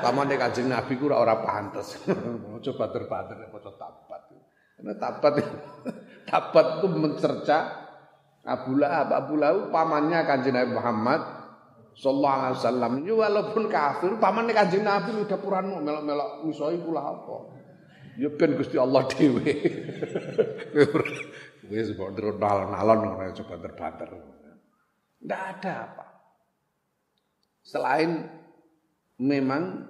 Pamane 0.00 0.32
Kanjeng 0.40 0.72
Nabi 0.72 0.96
ku 0.96 1.12
ora 1.12 1.20
ora 1.20 1.36
pantes. 1.44 2.00
Aja 2.56 2.72
banter-banter 2.72 3.36
nek 3.44 3.52
maca 3.52 3.68
tabat. 3.76 4.32
Karena 4.80 4.96
tabat 4.96 5.32
tabat 6.32 6.66
itu 6.80 6.88
mencerca 6.88 7.58
Abu 8.48 8.80
Lahab, 8.80 9.12
Abu 9.12 9.36
Lahab 9.36 9.68
pamannya 9.68 10.24
Kanjeng 10.24 10.56
Nabi 10.56 10.72
Muhammad 10.72 11.20
sallallahu 12.00 12.36
alaihi 12.40 12.56
wasallam. 12.56 12.92
Yo 13.04 13.20
walaupun 13.20 13.68
kafir, 13.68 14.16
pamannya 14.16 14.56
Kanjeng 14.56 14.88
Nabi 14.88 15.20
udah 15.20 15.36
puranmu 15.36 15.84
melok-melok 15.84 16.48
misoi 16.48 16.80
kula 16.80 17.12
apa. 17.12 17.36
Ya 18.16 18.32
ben 18.32 18.56
Gusti 18.56 18.80
Allah 18.80 19.04
dhewe. 19.04 19.44
Wis 21.68 21.92
mbok 21.92 22.16
nalon-nalon 22.40 23.20
ora 23.20 23.36
coba 23.36 23.60
terbanter. 23.60 24.08
Tidak 25.20 25.42
ada 25.56 25.72
apa. 25.90 26.06
Selain 27.66 28.10
memang 29.18 29.84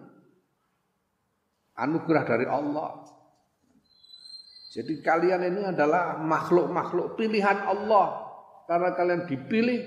anugerah 1.77 2.24
dari 2.24 2.47
Allah. 2.49 3.05
Jadi 4.72 5.01
kalian 5.01 5.43
ini 5.45 5.62
adalah 5.72 6.20
makhluk-makhluk 6.20 7.16
pilihan 7.16 7.64
Allah. 7.64 8.29
Karena 8.66 8.91
kalian 8.93 9.24
dipilih 9.31 9.81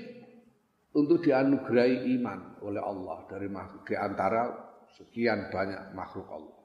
untuk 0.96 1.22
dianugerahi 1.22 2.10
iman 2.18 2.58
oleh 2.64 2.82
Allah 2.82 3.22
dari 3.30 3.46
makhluk 3.46 3.86
di 3.86 3.94
antara 3.94 4.50
sekian 4.98 5.52
banyak 5.52 5.94
makhluk 5.94 6.26
Allah. 6.26 6.58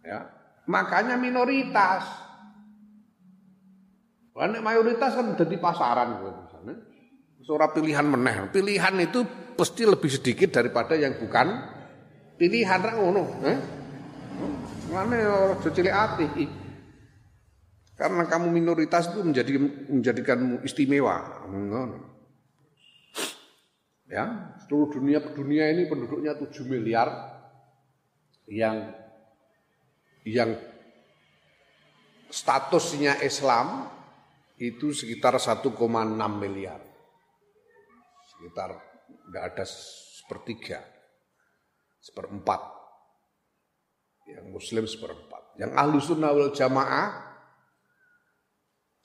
Ya, 0.00 0.20
makanya 0.70 1.18
minoritas. 1.20 2.29
Karena 4.40 4.56
mayoritas 4.64 5.12
kan 5.20 5.36
jadi 5.36 5.60
pasaran 5.60 6.16
misalnya. 6.24 6.80
Seorang 7.44 7.76
pilihan 7.76 8.08
meneh. 8.08 8.48
Pilihan 8.48 8.96
itu 9.04 9.20
pasti 9.52 9.84
lebih 9.84 10.08
sedikit 10.08 10.56
daripada 10.56 10.96
yang 10.96 11.20
bukan 11.20 11.60
pilihan 12.40 12.80
ra 12.80 12.96
ngono, 12.96 13.24
eh? 13.44 13.58
Mana 14.88 15.16
orang 15.28 15.60
cilik 15.60 15.92
ati. 15.92 16.48
Karena 18.00 18.24
kamu 18.24 18.48
minoritas 18.48 19.12
itu 19.12 19.20
menjadi 19.20 19.60
menjadikanmu 19.92 20.64
istimewa. 20.64 21.44
Ya, 24.08 24.56
seluruh 24.64 24.88
dunia 24.96 25.20
dunia 25.20 25.68
ini 25.68 25.84
penduduknya 25.84 26.32
7 26.32 26.64
miliar 26.64 27.12
yang 28.48 28.88
yang 30.24 30.56
statusnya 32.32 33.20
Islam 33.20 33.99
itu 34.60 34.92
sekitar 34.92 35.40
1,6 35.40 35.72
miliar. 36.36 36.80
Sekitar 38.36 38.70
tidak 39.08 39.42
ada 39.56 39.64
sepertiga, 39.64 40.84
seperempat. 41.98 42.60
Yang 44.28 44.46
Muslim 44.52 44.84
seperempat. 44.86 45.58
Yang 45.58 45.72
ahlu 45.74 45.98
sunnah 45.98 46.30
wal 46.30 46.52
jamaah 46.54 47.30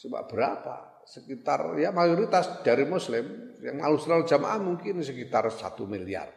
Coba 0.05 0.27
berapa? 0.27 0.75
Sekitar 1.05 1.77
ya 1.79 1.93
mayoritas 1.93 2.61
dari 2.65 2.83
Muslim 2.83 3.57
yang 3.61 3.81
alusunah 3.81 4.21
jamaah 4.21 4.59
mungkin 4.59 4.99
sekitar 5.01 5.47
satu 5.49 5.87
miliar. 5.87 6.29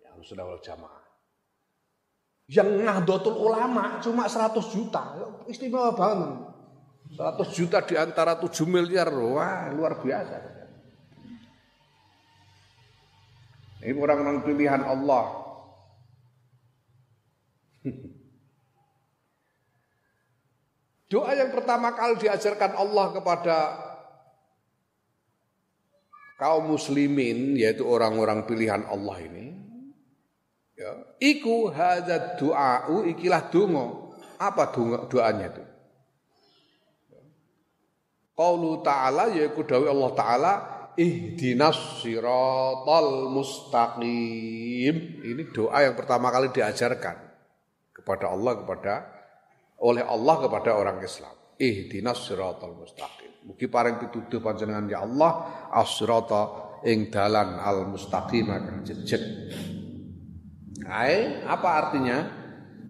Ya 0.00 0.12
alusunah 0.12 0.44
jamaah. 0.58 1.04
Yang 2.44 2.84
Nahdlatul 2.84 3.40
Ulama 3.40 4.04
cuma 4.04 4.28
100 4.28 4.52
juta, 4.68 5.16
istimewa 5.48 5.96
banget. 5.96 6.53
100 7.14 7.54
juta 7.54 7.78
di 7.86 7.94
antara 7.94 8.34
7 8.34 8.66
miliar, 8.66 9.06
wah 9.14 9.70
luar 9.70 10.02
biasa. 10.02 10.38
Ini 13.84 13.94
orang-orang 13.94 14.42
pilihan 14.42 14.82
Allah. 14.82 15.24
Doa 21.12 21.30
yang 21.36 21.52
pertama 21.54 21.94
kali 21.94 22.18
diajarkan 22.26 22.74
Allah 22.74 23.06
kepada 23.14 23.56
kaum 26.40 26.74
muslimin 26.74 27.54
yaitu 27.54 27.86
orang-orang 27.86 28.42
pilihan 28.42 28.82
Allah 28.90 29.22
ini 29.22 29.54
ya 30.74 30.90
iku 31.22 31.70
hadzat 31.70 32.42
du'au 32.42 33.06
ikilah 33.06 33.46
donga 33.54 34.10
apa 34.42 34.74
doanya 35.06 35.54
itu 35.54 35.64
Qaulu 38.34 38.82
ta'ala 38.82 39.30
yaitu 39.30 39.62
dawuh 39.62 39.86
Allah 39.86 40.10
taala 40.18 40.52
ihdinas 40.98 42.02
siratal 42.02 43.30
mustaqim 43.30 44.94
ini 45.22 45.42
doa 45.54 45.86
yang 45.86 45.94
pertama 45.94 46.34
kali 46.34 46.50
diajarkan 46.50 47.14
kepada 47.94 48.34
Allah 48.34 48.52
kepada 48.58 48.94
oleh 49.82 50.02
Allah 50.02 50.34
kepada 50.42 50.74
orang 50.74 50.98
Islam. 51.02 51.34
ihdinas 51.62 52.26
siratal 52.26 52.74
mustaqim 52.74 53.46
mugi 53.46 53.70
paring 53.70 54.02
pituduh 54.02 54.42
panjenengan 54.42 54.90
ya 54.90 55.06
Allah 55.06 55.30
as-sirata 55.70 56.42
ing 56.82 57.14
dalan 57.14 57.58
al 57.62 57.86
mustaqim 57.86 58.50
kang 58.50 58.82
jejet 58.82 59.22
Ae, 60.84 61.40
apa 61.48 61.68
artinya? 61.80 62.28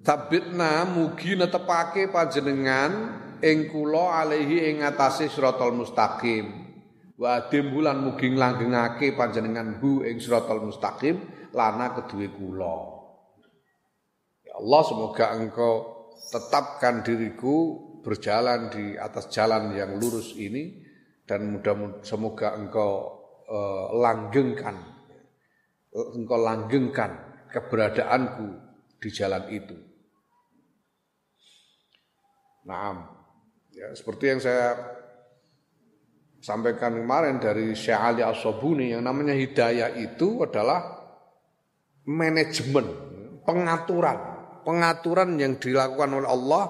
Tabitna 0.03 0.83
mugi 0.83 1.39
netepake 1.39 2.11
panjenengan 2.11 3.23
ing 3.45 3.69
kula 3.69 4.25
alaihi 4.25 4.73
ing 4.73 4.77
atase 4.81 5.29
siratal 5.29 5.77
mustaqim. 5.77 6.65
Wa 7.21 7.47
bulan 7.53 8.03
mugi 8.03 8.33
nglanggengake 8.33 9.13
panjenengan 9.13 9.79
hu 9.79 10.01
ing 10.03 10.17
siratal 10.19 10.65
mustaqim 10.65 11.21
lana 11.53 11.93
kedue 11.93 12.33
kula. 12.33 12.77
Ya 14.49 14.57
Allah 14.57 14.83
semoga 14.89 15.37
engkau 15.37 15.75
tetapkan 16.33 17.05
diriku 17.05 17.85
berjalan 18.01 18.73
di 18.73 18.97
atas 18.97 19.29
jalan 19.29 19.77
yang 19.77 20.01
lurus 20.01 20.33
ini 20.41 20.81
dan 21.29 21.53
mudah 21.53 22.01
semoga 22.05 22.57
engkau 22.57 22.93
uh, 23.49 23.93
langgengkan 23.97 24.77
engkau 25.95 26.39
langgengkan 26.43 27.15
keberadaanku 27.55 28.49
di 28.99 29.09
jalan 29.15 29.47
itu. 29.55 29.79
Nah, 32.67 33.14
ya, 33.75 33.91
seperti 33.93 34.25
yang 34.31 34.41
saya 34.41 34.79
sampaikan 36.39 36.95
kemarin 36.95 37.43
dari 37.43 37.75
Syekh 37.75 37.99
Ali 37.99 38.23
As-Sobuni 38.23 38.95
yang 38.95 39.03
namanya 39.03 39.35
hidayah 39.35 39.97
itu 39.97 40.45
adalah 40.45 41.03
manajemen, 42.05 42.87
pengaturan, 43.43 44.19
pengaturan 44.63 45.41
yang 45.41 45.57
dilakukan 45.57 46.11
oleh 46.21 46.29
Allah 46.29 46.65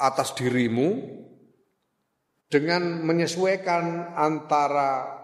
atas 0.00 0.34
dirimu 0.34 1.20
dengan 2.48 3.04
menyesuaikan 3.04 4.16
antara 4.16 5.20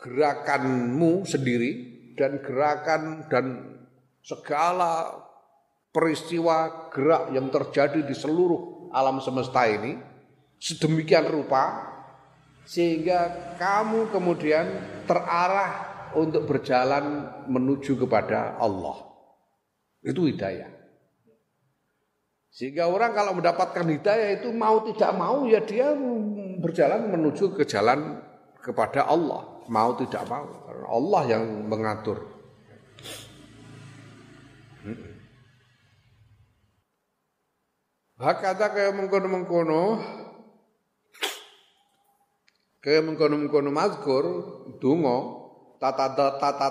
gerakanmu 0.00 1.28
sendiri 1.28 1.70
dan 2.16 2.40
gerakan 2.40 3.28
dan 3.28 3.44
segala 4.24 5.12
peristiwa 5.92 6.88
gerak 6.88 7.36
yang 7.36 7.52
terjadi 7.52 8.00
di 8.04 8.16
seluruh 8.16 8.79
alam 8.90 9.22
semesta 9.22 9.66
ini 9.66 9.96
sedemikian 10.60 11.26
rupa 11.30 11.90
sehingga 12.68 13.54
kamu 13.56 14.12
kemudian 14.14 14.66
terarah 15.08 15.90
untuk 16.14 16.46
berjalan 16.46 17.30
menuju 17.50 17.98
kepada 17.98 18.58
Allah. 18.58 19.10
Itu 20.02 20.26
hidayah. 20.26 20.70
Sehingga 22.50 22.90
orang 22.90 23.14
kalau 23.14 23.38
mendapatkan 23.38 23.86
hidayah 23.86 24.42
itu 24.42 24.50
mau 24.50 24.82
tidak 24.82 25.10
mau 25.14 25.46
ya 25.46 25.62
dia 25.62 25.94
berjalan 26.58 27.14
menuju 27.14 27.54
ke 27.54 27.62
jalan 27.62 28.18
kepada 28.58 29.06
Allah. 29.06 29.62
Mau 29.70 29.94
tidak 29.94 30.26
mau. 30.26 30.46
Allah 30.90 31.22
yang 31.30 31.44
mengatur. 31.70 32.39
Hakata 38.20 38.76
kayak 38.76 39.00
mengkono-mengkono 39.00 39.96
kaya 42.84 43.00
mengkono-mengkono 43.00 43.72
mazkur 43.72 44.24
donga 44.76 45.40
tata 45.80 46.12
tata 46.36 46.68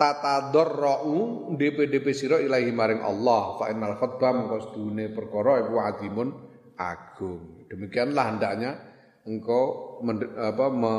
tata 0.00 0.34
darrau 0.48 1.52
DP-DP 1.52 2.06
sira 2.16 2.40
ilahi 2.40 2.72
maring 2.72 3.04
Allah. 3.04 3.60
Fa 3.60 3.68
innal 3.68 4.00
khatba 4.00 4.32
mengko 4.32 4.56
sedune 4.72 5.12
perkara 5.12 5.68
iku 5.68 5.84
adimun 5.84 6.32
agung. 6.80 7.68
Demikianlah 7.68 8.24
hendaknya 8.32 8.80
engkau 9.28 10.00
apa 10.32 10.66
me, 10.72 10.94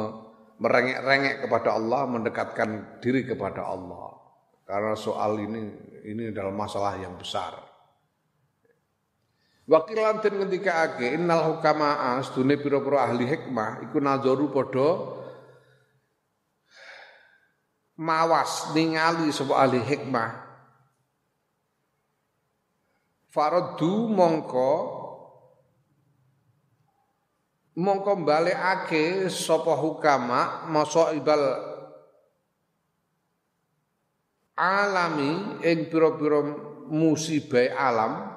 merengek-rengek 0.61 1.41
kepada 1.41 1.73
Allah 1.73 2.05
mendekatkan 2.05 3.01
diri 3.01 3.25
kepada 3.25 3.65
Allah. 3.65 4.13
Karena 4.61 4.93
soal 4.93 5.41
ini 5.41 5.61
ini 6.05 6.29
adalah 6.29 6.53
masalah 6.53 7.01
yang 7.01 7.17
besar 7.17 7.74
Wakil 9.65 9.97
lantin 9.97 10.37
ketika 10.45 10.85
ake 10.85 11.17
innal 11.17 11.41
hukama 11.49 12.21
astune 12.21 12.53
pira-pira 12.61 13.09
ahli 13.09 13.25
hikmah 13.25 13.81
iku 13.89 13.97
nazaru 13.97 14.53
padha 14.53 14.89
mawas 17.97 18.69
ningali 18.77 19.33
sapa 19.33 19.65
ahli 19.65 19.81
hikmah. 19.81 20.45
Faradu 23.33 24.05
mongko 24.13 24.71
mongko 27.73 28.21
balekake 28.21 29.33
sapa 29.33 29.73
hukama 29.81 30.69
masa 30.69 31.09
ibal 31.17 31.41
alami 34.53 35.57
ing 35.65 35.89
pira-pira 35.89 36.53
musibah 36.85 37.73
alam 37.73 38.34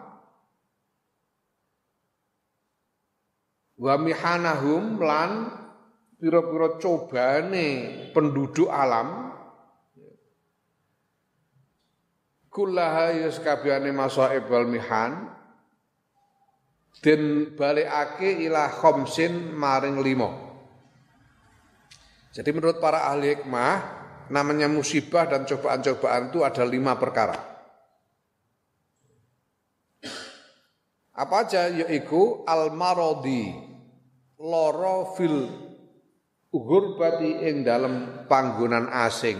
wa 3.79 3.95
mihanahum 3.97 4.99
lan 4.99 5.31
pira-pira 6.19 6.77
cobane 6.83 7.69
penduduk 8.11 8.69
alam. 8.69 9.31
Kullaha 12.51 13.15
yaskabiyane 13.15 13.95
masaib 13.95 14.51
wal 14.51 14.67
mihan. 14.67 15.31
Den 16.99 17.55
balikake 17.55 18.43
ila 18.43 18.67
khamsin 18.67 19.55
maring 19.55 20.03
limo 20.03 20.49
jadi 22.39 22.55
menurut 22.55 22.79
para 22.79 23.11
ahli 23.11 23.35
hikmah 23.35 23.75
namanya 24.31 24.71
musibah 24.71 25.27
dan 25.27 25.43
cobaan-cobaan 25.43 26.31
itu 26.31 26.47
ada 26.47 26.63
lima 26.63 26.95
perkara. 26.95 27.35
Apa 31.19 31.43
aja? 31.43 31.67
Yaitu 31.67 32.47
al-marodi 32.47 33.59
loro 34.39 35.19
fil 35.19 35.51
gurbati 36.55 37.45
ing 37.51 37.67
dalam 37.67 38.25
panggonan 38.31 38.89
asing. 38.89 39.39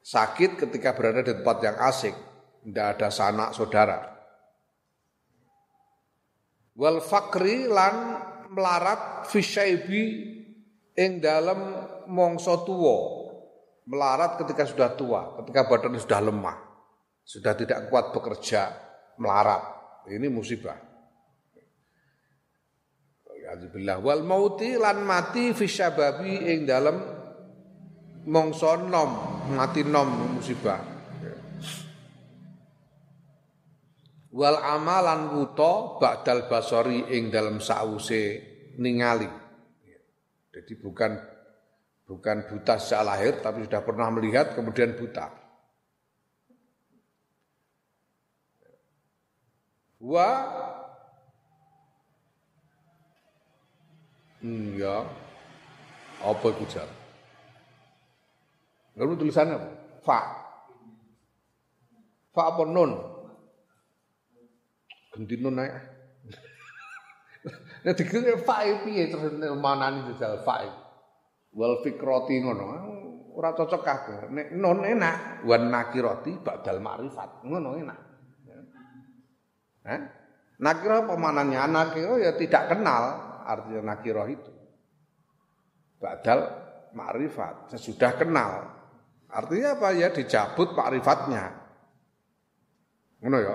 Sakit 0.00 0.56
ketika 0.56 0.96
berada 0.96 1.20
di 1.20 1.36
tempat 1.36 1.58
yang 1.60 1.76
asing, 1.76 2.16
tidak 2.64 2.86
ada 2.96 3.08
sanak 3.12 3.50
saudara. 3.52 3.98
Wal 6.74 7.04
fakri 7.04 7.68
lan 7.68 8.16
melarat 8.50 9.28
fisyaibi 9.28 10.02
ing 10.96 11.20
dalam 11.20 11.84
mongso 12.08 12.64
tuwo. 12.64 13.20
Melarat 13.90 14.38
ketika 14.38 14.64
sudah 14.70 14.94
tua, 14.94 15.34
ketika 15.42 15.66
badan 15.66 15.98
sudah 15.98 16.20
lemah, 16.22 16.56
sudah 17.26 17.58
tidak 17.58 17.90
kuat 17.90 18.14
bekerja, 18.14 18.70
melarat. 19.18 19.66
Ini 20.06 20.30
musibah. 20.30 20.89
Alhamdulillah 23.50 23.98
wal 23.98 24.22
mauti 24.22 24.78
lan 24.78 25.02
mati 25.02 25.50
fi 25.50 25.66
syababi 25.66 26.54
ing 26.54 26.70
dalem 26.70 27.02
mongso 28.30 28.78
nom 28.78 29.10
mati 29.50 29.82
nom 29.82 30.38
musibah. 30.38 30.78
Wal 34.30 34.54
amalan 34.54 35.34
wuto 35.34 35.98
ba'dal 35.98 36.46
basori 36.46 37.10
ing 37.10 37.34
dalam 37.34 37.58
sause 37.58 38.38
ningali. 38.78 39.26
Jadi 40.54 40.72
bukan 40.78 41.18
bukan 42.06 42.46
buta 42.46 42.78
sejak 42.78 43.02
lahir 43.02 43.34
tapi 43.42 43.66
sudah 43.66 43.82
pernah 43.82 44.14
melihat 44.14 44.54
kemudian 44.54 44.94
buta. 44.94 45.26
Wa 49.98 50.30
Iya. 54.40 55.04
Apa 56.20 56.46
iku 56.52 56.64
jar? 56.68 56.88
Lalu 58.96 59.24
tulisannya 59.24 59.56
apa? 59.56 59.68
Fa. 60.04 60.20
Fa 62.32 62.42
apa 62.52 62.62
nun? 62.68 62.92
Ganti 65.16 65.34
nun 65.40 65.56
naik. 65.56 65.74
Nah 67.80 67.96
dikira 67.96 68.36
fa 68.36 68.60
piye 68.84 69.08
terus 69.08 69.32
manani 69.56 70.12
jajal 70.12 70.44
fa. 70.44 70.68
Wal 71.56 71.80
fikrati 71.80 72.36
ngono. 72.44 72.64
Ora 73.32 73.56
cocok 73.56 73.80
kabeh. 73.80 74.18
Nek 74.28 74.48
nun 74.52 74.84
enak, 74.84 75.46
wan 75.48 75.72
nakirati 75.72 76.36
ba'dal 76.44 76.82
ma'rifat. 76.84 77.46
Ngono 77.48 77.70
enak. 77.80 78.00
Hah? 79.88 80.00
Nakira 80.60 81.08
apa 81.08 81.14
mananya? 81.16 81.64
Nakira 81.64 82.20
ya 82.20 82.36
tidak 82.36 82.68
kenal 82.68 83.29
artinya 83.50 83.94
nakiroh 83.94 84.26
itu. 84.30 84.52
Badal 85.98 86.46
makrifat, 86.94 87.74
sesudah 87.74 88.14
kenal. 88.14 88.70
Artinya 89.30 89.74
apa 89.78 89.94
ya 89.94 90.08
dicabut 90.14 90.72
makrifatnya. 90.74 91.50
Ngono 93.20 93.36
ya. 93.42 93.54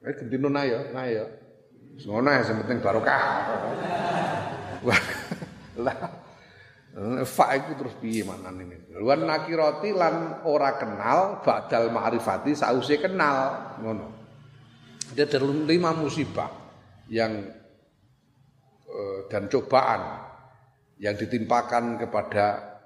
Eh 0.00 0.14
gentino 0.16 0.48
nayo, 0.48 0.88
nayo. 0.96 1.28
Ngono 2.00 2.28
ya 2.32 2.42
penting 2.42 2.80
barokah. 2.80 3.22
Lah 5.84 5.96
fa 7.22 7.54
iku 7.54 7.78
terus 7.78 7.94
piye 8.02 8.26
maknane 8.26 8.66
ini? 8.66 8.76
Wan 8.98 9.22
nakirati 9.22 9.94
lan 9.94 10.42
ora 10.42 10.74
kenal 10.74 11.38
badal 11.40 11.94
ma'rifati 11.94 12.52
sause 12.58 12.98
kenal 12.98 13.78
ngono. 13.78 14.06
Ada 15.14 15.42
lima 15.42 15.90
musibah 15.94 16.50
yang 17.10 17.46
eh, 17.46 17.59
dan 19.30 19.46
cobaan 19.46 20.30
yang 21.00 21.16
ditimpakan 21.16 21.96
kepada 21.96 22.76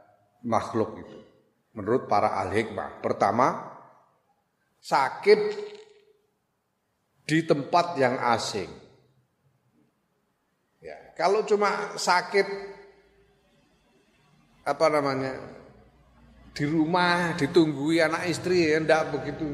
makhluk 0.47 1.03
itu. 1.03 1.19
Menurut 1.75 2.07
para 2.07 2.39
ahli 2.39 2.63
hikmah. 2.63 3.03
Pertama, 3.03 3.75
sakit 4.79 5.41
di 7.27 7.39
tempat 7.43 7.99
yang 7.99 8.15
asing. 8.37 8.71
Ya, 10.79 11.17
kalau 11.19 11.43
cuma 11.43 11.97
sakit 11.99 12.47
apa 14.65 14.87
namanya 14.89 15.35
di 16.55 16.65
rumah 16.65 17.37
ditunggui 17.37 18.01
anak 18.01 18.31
istri 18.31 18.73
ya 18.73 18.81
enggak 18.81 19.13
begitu 19.13 19.45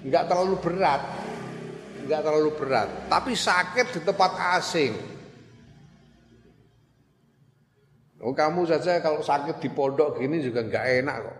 enggak 0.00 0.24
terlalu 0.32 0.56
berat 0.64 1.02
enggak 2.06 2.20
terlalu 2.24 2.50
berat 2.56 2.88
tapi 3.12 3.36
sakit 3.36 3.86
di 3.92 4.00
tempat 4.00 4.32
asing 4.56 5.17
Oh 8.18 8.34
kamu 8.34 8.66
saja 8.66 8.98
kalau 8.98 9.22
sakit 9.22 9.62
di 9.62 9.70
pondok 9.70 10.18
gini 10.18 10.42
juga 10.42 10.66
enggak 10.66 10.86
enak 11.02 11.16
kok 11.22 11.38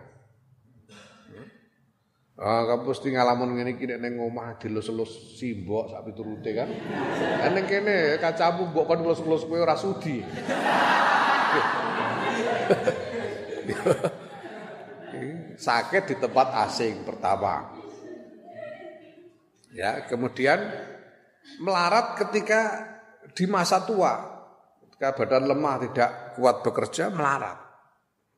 Ah, 2.39 2.63
kamu 2.63 2.95
mesti 2.95 3.11
ngalamun 3.11 3.51
ngene 3.51 3.75
iki 3.75 3.83
nek 3.83 3.99
ning 3.99 4.15
omah 4.15 4.55
dilus-lus 4.55 5.35
simbok 5.35 5.91
sak 5.91 6.07
piturute 6.07 6.55
kan. 6.55 6.71
Kan 7.43 7.51
ning 7.51 7.67
kene 7.67 8.15
kacamu 8.15 8.71
mbok 8.71 8.87
kon 8.87 9.03
lus-lus 9.03 9.43
kowe 9.43 9.59
ora. 9.59 9.75
Sakit 15.59 16.03
di 16.07 16.15
tempat 16.15 16.47
asing 16.63 17.03
pertama. 17.03 17.75
Ya, 19.75 20.07
kemudian 20.07 20.63
melarat 21.59 22.23
ketika 22.23 22.87
di 23.35 23.51
masa 23.51 23.83
tua. 23.83 24.15
Ketika 24.87 25.11
badan 25.11 25.43
lemah 25.43 25.75
tidak 25.91 26.28
kuat 26.39 26.63
bekerja 26.63 27.11
melarat. 27.11 27.59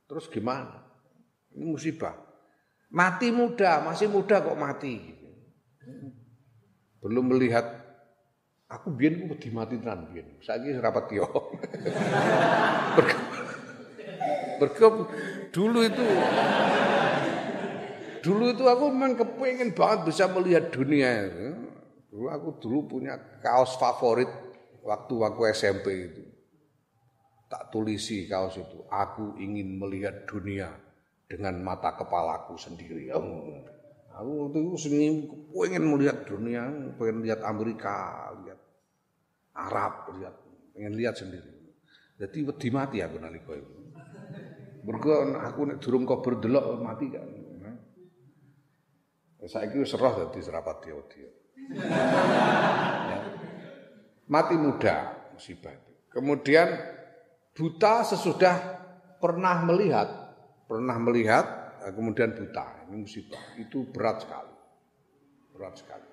Terus 0.10 0.26
gimana? 0.26 0.82
Ini 1.54 1.70
musibah. 1.70 2.18
Mati 2.92 3.30
muda, 3.32 3.86
masih 3.86 4.10
muda 4.10 4.42
kok 4.42 4.58
mati. 4.58 5.00
Belum 7.00 7.30
melihat 7.30 7.64
aku 8.68 8.92
biyen 8.92 9.24
ku 9.24 9.32
wedi 9.32 9.48
mati 9.54 9.80
tenan 9.80 10.12
biyen. 10.12 10.42
Saiki 10.44 10.76
rapat 10.82 11.06
yo. 11.14 11.30
Berkep 14.60 14.94
dulu 15.56 15.80
itu 15.82 16.06
dulu 18.22 18.54
itu 18.54 18.64
aku 18.70 18.86
memang 18.94 19.18
kepengen 19.18 19.74
banget 19.74 20.00
bisa 20.12 20.30
melihat 20.30 20.70
dunia. 20.70 21.32
Dulu 22.12 22.28
aku 22.28 22.60
dulu 22.60 23.00
punya 23.00 23.16
kaos 23.40 23.80
favorit 23.80 24.30
waktu 24.84 25.16
aku 25.16 25.42
SMP 25.50 26.12
itu. 26.12 26.31
Tak 27.52 27.68
tulisi 27.68 28.32
kaos 28.32 28.56
itu. 28.56 28.88
Aku 28.88 29.36
ingin 29.36 29.76
melihat 29.76 30.24
dunia 30.24 30.72
dengan 31.28 31.60
mata 31.60 32.00
kepalaku 32.00 32.56
sendiri. 32.56 33.12
Aku 33.12 34.48
itu 34.56 34.60
seni 34.80 35.28
pengen 35.52 35.92
melihat 35.92 36.24
dunia, 36.24 36.72
pengen 36.96 37.28
lihat 37.28 37.44
Amerika, 37.44 38.32
lihat 38.48 38.60
Arab, 39.52 40.16
lihat 40.16 40.36
pengen 40.72 40.96
lihat 40.96 41.20
sendiri. 41.20 41.76
Jadi 42.16 42.48
wedi 42.48 42.68
mati 42.72 43.04
aku 43.04 43.20
nalika 43.20 43.52
itu. 43.52 43.76
Mergo 44.88 45.36
aku 45.36 45.60
nek 45.68 45.78
durung 45.84 46.08
kok 46.08 46.24
berdelok 46.24 46.80
mati 46.80 47.08
kan. 47.12 47.28
Saiki 49.42 49.82
wis 49.82 49.98
roh 49.98 50.14
dadi 50.14 50.38
serapat 50.38 50.86
dia. 50.86 51.02
Ya. 51.74 53.18
Mati 54.30 54.54
muda 54.54 55.18
musibah. 55.34 55.74
Kemudian 56.14 56.70
buta 57.52 58.08
sesudah 58.08 58.56
pernah 59.20 59.62
melihat 59.68 60.22
pernah 60.72 60.96
melihat 60.96 61.46
eh, 61.84 61.92
kemudian 61.92 62.32
buta. 62.32 62.88
Ini 62.88 62.96
musibah. 62.96 63.44
Itu 63.60 63.92
berat 63.92 64.24
sekali. 64.24 64.56
Berat 65.52 65.76
sekali. 65.76 66.10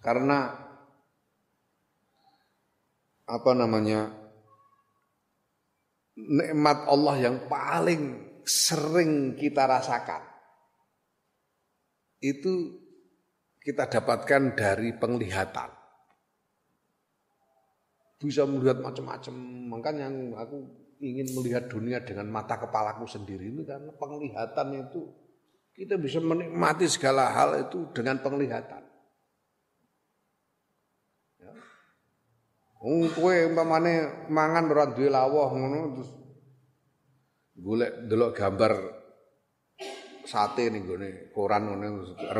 Karena 0.00 0.52
apa 3.24 3.50
namanya 3.56 4.08
nikmat 6.16 6.78
Allah 6.88 7.16
yang 7.20 7.36
paling 7.48 8.20
sering 8.44 9.32
kita 9.32 9.64
rasakan 9.64 10.20
itu 12.20 12.84
kita 13.64 13.88
dapatkan 13.88 14.52
dari 14.52 14.92
penglihatan 15.00 15.83
bisa 18.24 18.48
melihat 18.48 18.80
macam-macam. 18.80 19.34
Makanya 19.68 20.08
aku 20.40 20.64
ingin 21.04 21.28
melihat 21.36 21.68
dunia 21.68 22.00
dengan 22.00 22.32
mata 22.32 22.56
kepalaku 22.56 23.04
sendiri 23.04 23.52
ini 23.52 23.68
karena 23.68 23.92
penglihatan 23.92 24.88
itu 24.88 25.04
kita 25.76 26.00
bisa 26.00 26.24
menikmati 26.24 26.88
segala 26.88 27.28
hal 27.28 27.68
itu 27.68 27.92
dengan 27.92 28.24
penglihatan. 28.24 28.82
Ya. 31.42 31.52
Kowe 33.12 33.36
umpamane 33.52 34.24
mangan 34.32 34.64
ora 34.72 34.88
duwe 34.88 35.12
lawah 35.12 35.52
ngono 35.52 35.78
terus 35.98 36.10
golek 37.54 37.92
delok 38.08 38.32
gambar 38.32 38.72
sate 40.24 40.72
ning 40.72 40.88
gone 40.88 41.30
koran 41.36 41.68
ngono 41.68 41.86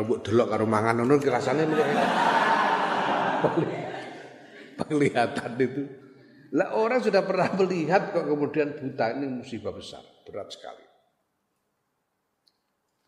mbok 0.03 0.19
delok 0.25 0.47
karo 0.51 0.65
mangan 0.65 1.05
ngono 1.05 1.21
rasane 1.21 1.63
penglihatan 4.75 5.51
itu. 5.59 5.83
Lah 6.55 6.77
orang 6.77 7.03
sudah 7.03 7.25
pernah 7.25 7.51
melihat 7.57 8.15
kok 8.15 8.23
kemudian 8.23 8.79
buta 8.79 9.11
ini 9.17 9.27
musibah 9.27 9.75
besar, 9.75 10.03
berat 10.23 10.53
sekali. 10.53 10.85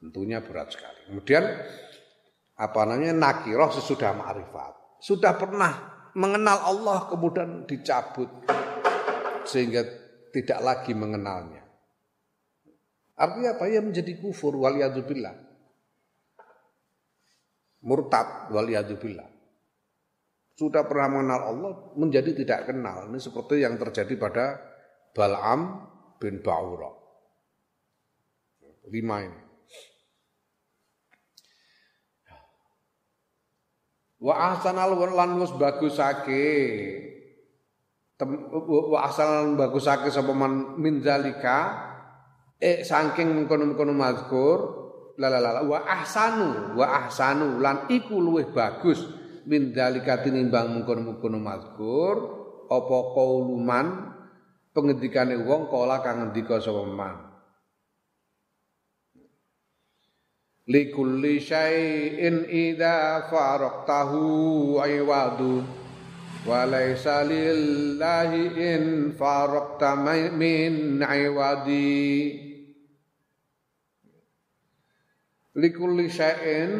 Tentunya 0.03 0.43
berat 0.43 0.73
sekali. 0.73 1.07
Kemudian 1.07 1.43
apa 2.57 2.79
namanya 2.83 3.13
nakiroh 3.15 3.71
sesudah 3.71 4.11
ma'rifat. 4.17 4.99
Sudah 4.99 5.37
pernah 5.37 5.73
mengenal 6.17 6.57
Allah 6.65 7.05
kemudian 7.07 7.69
dicabut 7.69 8.27
sehingga 9.45 9.85
tidak 10.33 10.59
lagi 10.59 10.91
mengenalnya. 10.91 11.63
Artinya 13.17 13.57
apa? 13.57 13.65
Ya 13.69 13.81
menjadi 13.81 14.17
kufur 14.19 14.57
waliyadzubillah. 14.59 15.45
Murtad 17.85 18.51
waliyadzubillah 18.51 19.36
sudah 20.57 20.89
pernah 20.89 21.13
mengenal 21.13 21.41
Allah 21.53 21.71
menjadi 21.93 22.33
tidak 22.33 22.73
kenal. 22.73 23.05
Ini 23.13 23.21
seperti 23.21 23.61
yang 23.61 23.77
terjadi 23.77 24.17
pada 24.17 24.57
Bal'am 25.13 25.85
bin 26.17 26.41
Ba'ura. 26.41 26.89
Lima 28.89 29.21
ini. 29.21 29.41
Wa 34.17 34.33
ahsanal 34.57 34.97
lan 34.97 35.37
wis 35.37 35.53
bagusake 35.53 36.49
wa 38.17 39.05
ahsanal 39.05 39.53
bagusake 39.53 40.09
sapa 40.09 40.33
man 40.33 40.81
min 40.81 41.05
zalika 41.05 41.85
eh 42.57 42.81
saking 42.81 43.29
mengkono-mengkono 43.29 43.93
mazkur 43.93 44.59
la 45.21 45.29
la 45.29 45.37
la 45.37 45.61
wa 45.61 45.85
ahsanu 45.85 46.73
wa 46.73 47.05
ahsanu 47.05 47.61
lan 47.61 47.85
iku 47.93 48.17
luwih 48.17 48.49
bagus 48.49 49.05
min 49.47 49.71
dalika 49.71 50.19
tinimbang 50.19 50.75
mungkon-mungkon 50.75 51.39
mazkur 51.39 52.15
apa 52.67 52.97
qauluman 53.15 54.11
pengendikane 54.75 55.39
wong 55.47 55.71
kala 55.71 56.03
kang 56.03 56.19
ngendika 56.19 56.59
sapa 56.59 56.83
man. 56.83 57.15
Likulli 60.67 61.39
syai'in 61.39 62.43
idza 62.43 63.23
faraqtahu 63.31 64.83
aywadu 64.83 65.63
wa 66.43 66.67
lillahi 66.67 68.51
in 68.59 69.15
faraqta 69.15 69.95
min 70.35 70.99
aywadi. 70.99 72.35
Likulli 75.55 76.11
syai'in 76.11 76.71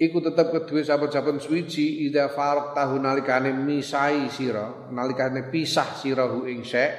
iku 0.00 0.24
tetep 0.24 0.48
kedue 0.48 0.80
saben-saben 0.80 1.36
suwiji 1.36 2.08
ida 2.08 2.32
farq 2.32 2.72
tahu 2.72 2.96
nalikane 2.96 3.52
misai 3.52 4.32
sira 4.32 4.88
nalikane 4.88 5.52
pisah 5.52 5.92
sira 5.92 6.24
hu 6.24 6.48
ing 6.48 6.64
sek 6.64 6.90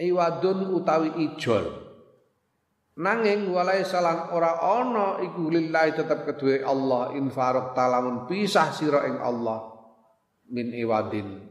iwadun 0.00 0.72
utawi 0.72 1.12
ijol. 1.28 1.84
Nanging 2.98 3.54
walai 3.54 3.86
salang 3.86 4.34
ora 4.34 4.58
ana 4.58 5.22
iku 5.22 5.52
lillahi 5.52 5.94
tetep 5.94 6.26
kedue 6.26 6.64
Allah 6.66 7.14
infarok 7.14 7.76
talamun 7.76 8.26
pisah 8.26 8.74
sira 8.74 9.06
ing 9.06 9.20
Allah 9.22 9.68
min 10.50 10.74
iwadin. 10.74 11.44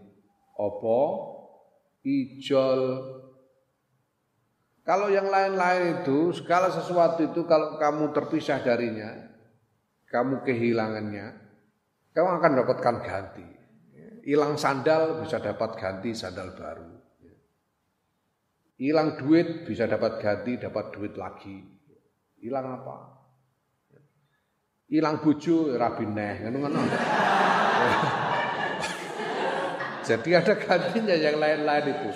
Apa? 0.57 0.99
Ijol. 2.03 2.81
Kalau 4.83 5.07
yang 5.11 5.27
lain-lain 5.27 6.01
itu 6.03 6.31
segala 6.35 6.71
sesuatu 6.71 7.19
itu 7.19 7.43
kalau 7.43 7.75
kamu 7.75 8.15
terpisah 8.15 8.63
darinya 8.63 9.26
kamu 10.07 10.43
kehilangannya 10.43 11.27
kamu 12.11 12.29
akan 12.41 12.51
dapatkan 12.63 12.95
ganti 13.03 13.47
hilang 14.27 14.59
sandal 14.59 15.23
bisa 15.23 15.39
dapat 15.39 15.77
ganti 15.79 16.11
sandal 16.11 16.55
baru 16.57 16.97
Hilang 18.77 19.17
duit 19.17 19.65
bisa 19.65 19.89
dapat 19.89 20.21
ganti, 20.21 20.61
dapat 20.61 20.93
duit 20.93 21.17
lagi. 21.17 21.65
Hilang 22.37 22.77
apa? 22.77 22.97
Hilang 24.85 25.17
bojo 25.17 25.73
rabi 25.73 26.05
neh, 26.05 26.45
Jadi 30.07 30.29
ada 30.29 30.53
gantinya 30.55 31.17
yang 31.17 31.41
lain-lain 31.41 31.85
itu. 31.89 32.11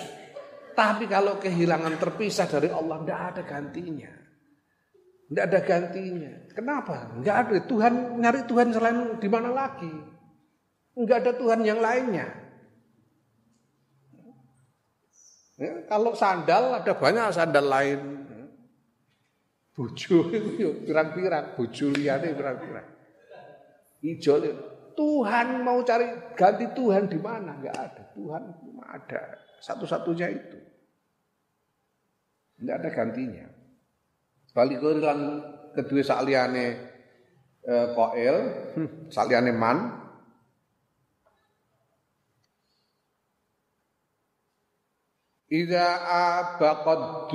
Tapi 0.72 1.04
kalau 1.10 1.42
kehilangan 1.42 1.98
terpisah 1.98 2.46
dari 2.46 2.70
Allah 2.70 3.02
tidak 3.02 3.20
ada 3.34 3.42
gantinya. 3.42 4.21
Tidak 5.28 5.44
ada 5.48 5.60
gantinya. 5.64 6.32
Kenapa? 6.52 7.12
Enggak 7.16 7.36
ada. 7.46 7.56
Tuhan 7.64 8.20
nyari 8.20 8.40
Tuhan 8.44 8.68
selain 8.72 8.98
di 9.16 9.28
mana 9.28 9.48
lagi? 9.52 9.92
Enggak 10.96 11.24
ada 11.24 11.32
Tuhan 11.36 11.60
yang 11.64 11.80
lainnya. 11.80 12.28
Ya, 15.60 15.72
kalau 15.86 16.12
sandal 16.16 16.80
ada 16.80 16.92
banyak 16.96 17.26
sandal 17.32 17.66
lain. 17.68 18.00
Bojo 19.72 20.28
itu 20.36 20.84
pirang-pirang, 20.84 21.56
bojo 21.56 21.86
liyane 21.96 22.36
pirang-pirang. 22.36 22.88
Ijo 24.02 24.34
Tuhan 24.92 25.64
mau 25.64 25.80
cari 25.80 26.36
ganti 26.36 26.68
Tuhan 26.76 27.08
di 27.08 27.16
mana? 27.16 27.56
Enggak 27.56 27.76
ada. 27.78 28.02
Tuhan 28.12 28.42
cuma 28.60 28.84
ada. 28.92 29.22
Satu-satunya 29.64 30.28
itu. 30.28 30.58
Enggak 32.60 32.76
ada 32.84 32.90
gantinya. 32.92 33.46
Balik 34.52 34.84
ke 34.84 34.90
kedua 35.80 36.02
sakliane 36.04 36.66
eh, 37.64 37.86
koel, 37.96 38.36
hmm, 38.76 39.08
sakliane 39.08 39.52
man, 39.56 40.02
Iza 45.52 45.84
abaqad 46.08 47.28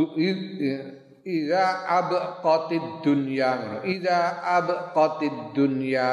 Iza 1.28 1.65
abqatid 1.86 3.05
dunya 3.05 3.84
Iza 3.86 4.41
abqatid 4.41 5.53
dunya 5.53 6.09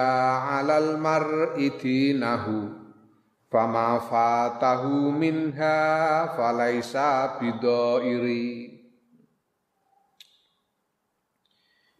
alal 0.59 1.01
mar'i 1.01 1.73
dinahu 1.81 2.77
Fama 3.49 4.03
fatahu 4.05 5.15
minha 5.17 6.29
falaisa 6.35 7.39
bidairi 7.41 8.74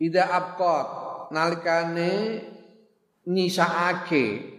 Ida 0.01 0.27
abqat 0.31 0.89
nalikane 1.31 2.11
nyisaake 3.27 4.55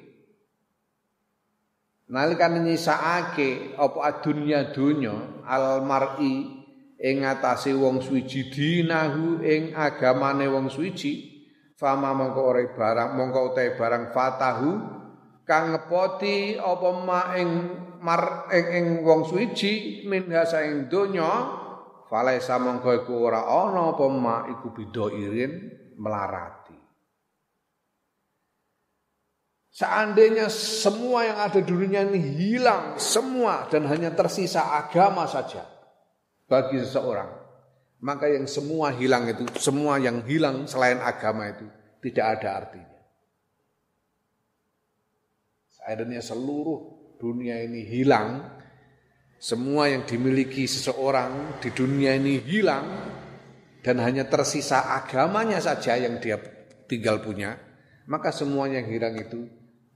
Nalikan 2.06 2.62
nyisakake 2.62 3.74
apa 3.82 3.98
adunya 4.06 4.70
dunya 4.70 5.42
al 5.42 5.82
mar'i 5.82 6.46
ing 7.02 7.16
ngatasé 7.26 7.74
wong 7.74 7.98
suci 7.98 8.54
dinahu 8.54 9.42
ing 9.42 9.74
agamane 9.74 10.46
wong 10.46 10.70
suci. 10.70 11.34
Fama 11.74 12.14
mongko 12.14 12.42
ora 12.46 12.62
barang 12.62 13.10
mongko 13.18 13.40
utahe 13.52 13.74
barang 13.74 14.14
fatahu 14.14 14.72
kang 15.50 15.74
ngepoti 15.74 16.56
apa 16.62 16.90
ma 17.04 17.36
ing 17.36 17.50
mar 18.00 18.48
ing, 18.54 18.66
ing 18.70 18.86
wong 19.02 19.26
suci 19.26 20.06
min 20.06 20.30
ing 20.30 20.88
donya 20.88 21.65
falaisa 22.16 22.56
mongko 22.56 23.04
iku 23.04 23.28
ora 23.28 23.44
ana 23.44 23.92
apa 23.92 24.06
ma 24.08 24.48
iku 24.48 24.72
bida 24.72 25.12
irin 25.12 25.52
melarat 26.00 26.64
Seandainya 29.76 30.48
semua 30.48 31.28
yang 31.28 31.36
ada 31.36 31.60
di 31.60 31.68
dunia 31.68 32.08
ini 32.08 32.16
hilang 32.16 32.96
semua 32.96 33.68
dan 33.68 33.84
hanya 33.92 34.16
tersisa 34.16 34.72
agama 34.72 35.28
saja 35.28 35.68
bagi 36.48 36.80
seseorang, 36.80 37.28
maka 38.00 38.32
yang 38.32 38.48
semua 38.48 38.96
hilang 38.96 39.28
itu, 39.28 39.44
semua 39.60 40.00
yang 40.00 40.24
hilang 40.24 40.64
selain 40.64 40.96
agama 41.04 41.52
itu 41.52 41.68
tidak 42.00 42.40
ada 42.40 42.50
artinya. 42.64 43.00
Seandainya 45.76 46.24
seluruh 46.24 46.80
dunia 47.20 47.60
ini 47.60 47.84
hilang, 47.84 48.48
semua 49.46 49.94
yang 49.94 50.10
dimiliki 50.10 50.66
seseorang 50.66 51.62
di 51.62 51.70
dunia 51.70 52.18
ini 52.18 52.42
hilang 52.42 53.14
dan 53.86 54.02
hanya 54.02 54.26
tersisa 54.26 54.90
agamanya 54.98 55.62
saja 55.62 55.94
yang 56.02 56.18
dia 56.18 56.42
tinggal 56.90 57.22
punya, 57.22 57.54
maka 58.10 58.34
semua 58.34 58.66
yang 58.66 58.90
hilang 58.90 59.14
itu 59.14 59.46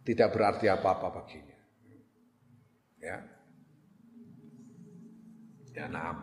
tidak 0.05 0.37
berarti 0.37 0.69
apa-apa 0.69 1.09
baginya. 1.09 1.57
Ya. 3.01 3.17
Ya 5.73 5.85
naam. 5.89 6.17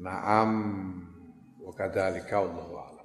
Naam 0.00 0.50
wa 1.60 1.72
kadzalika 1.76 2.40
Allahu 2.40 2.95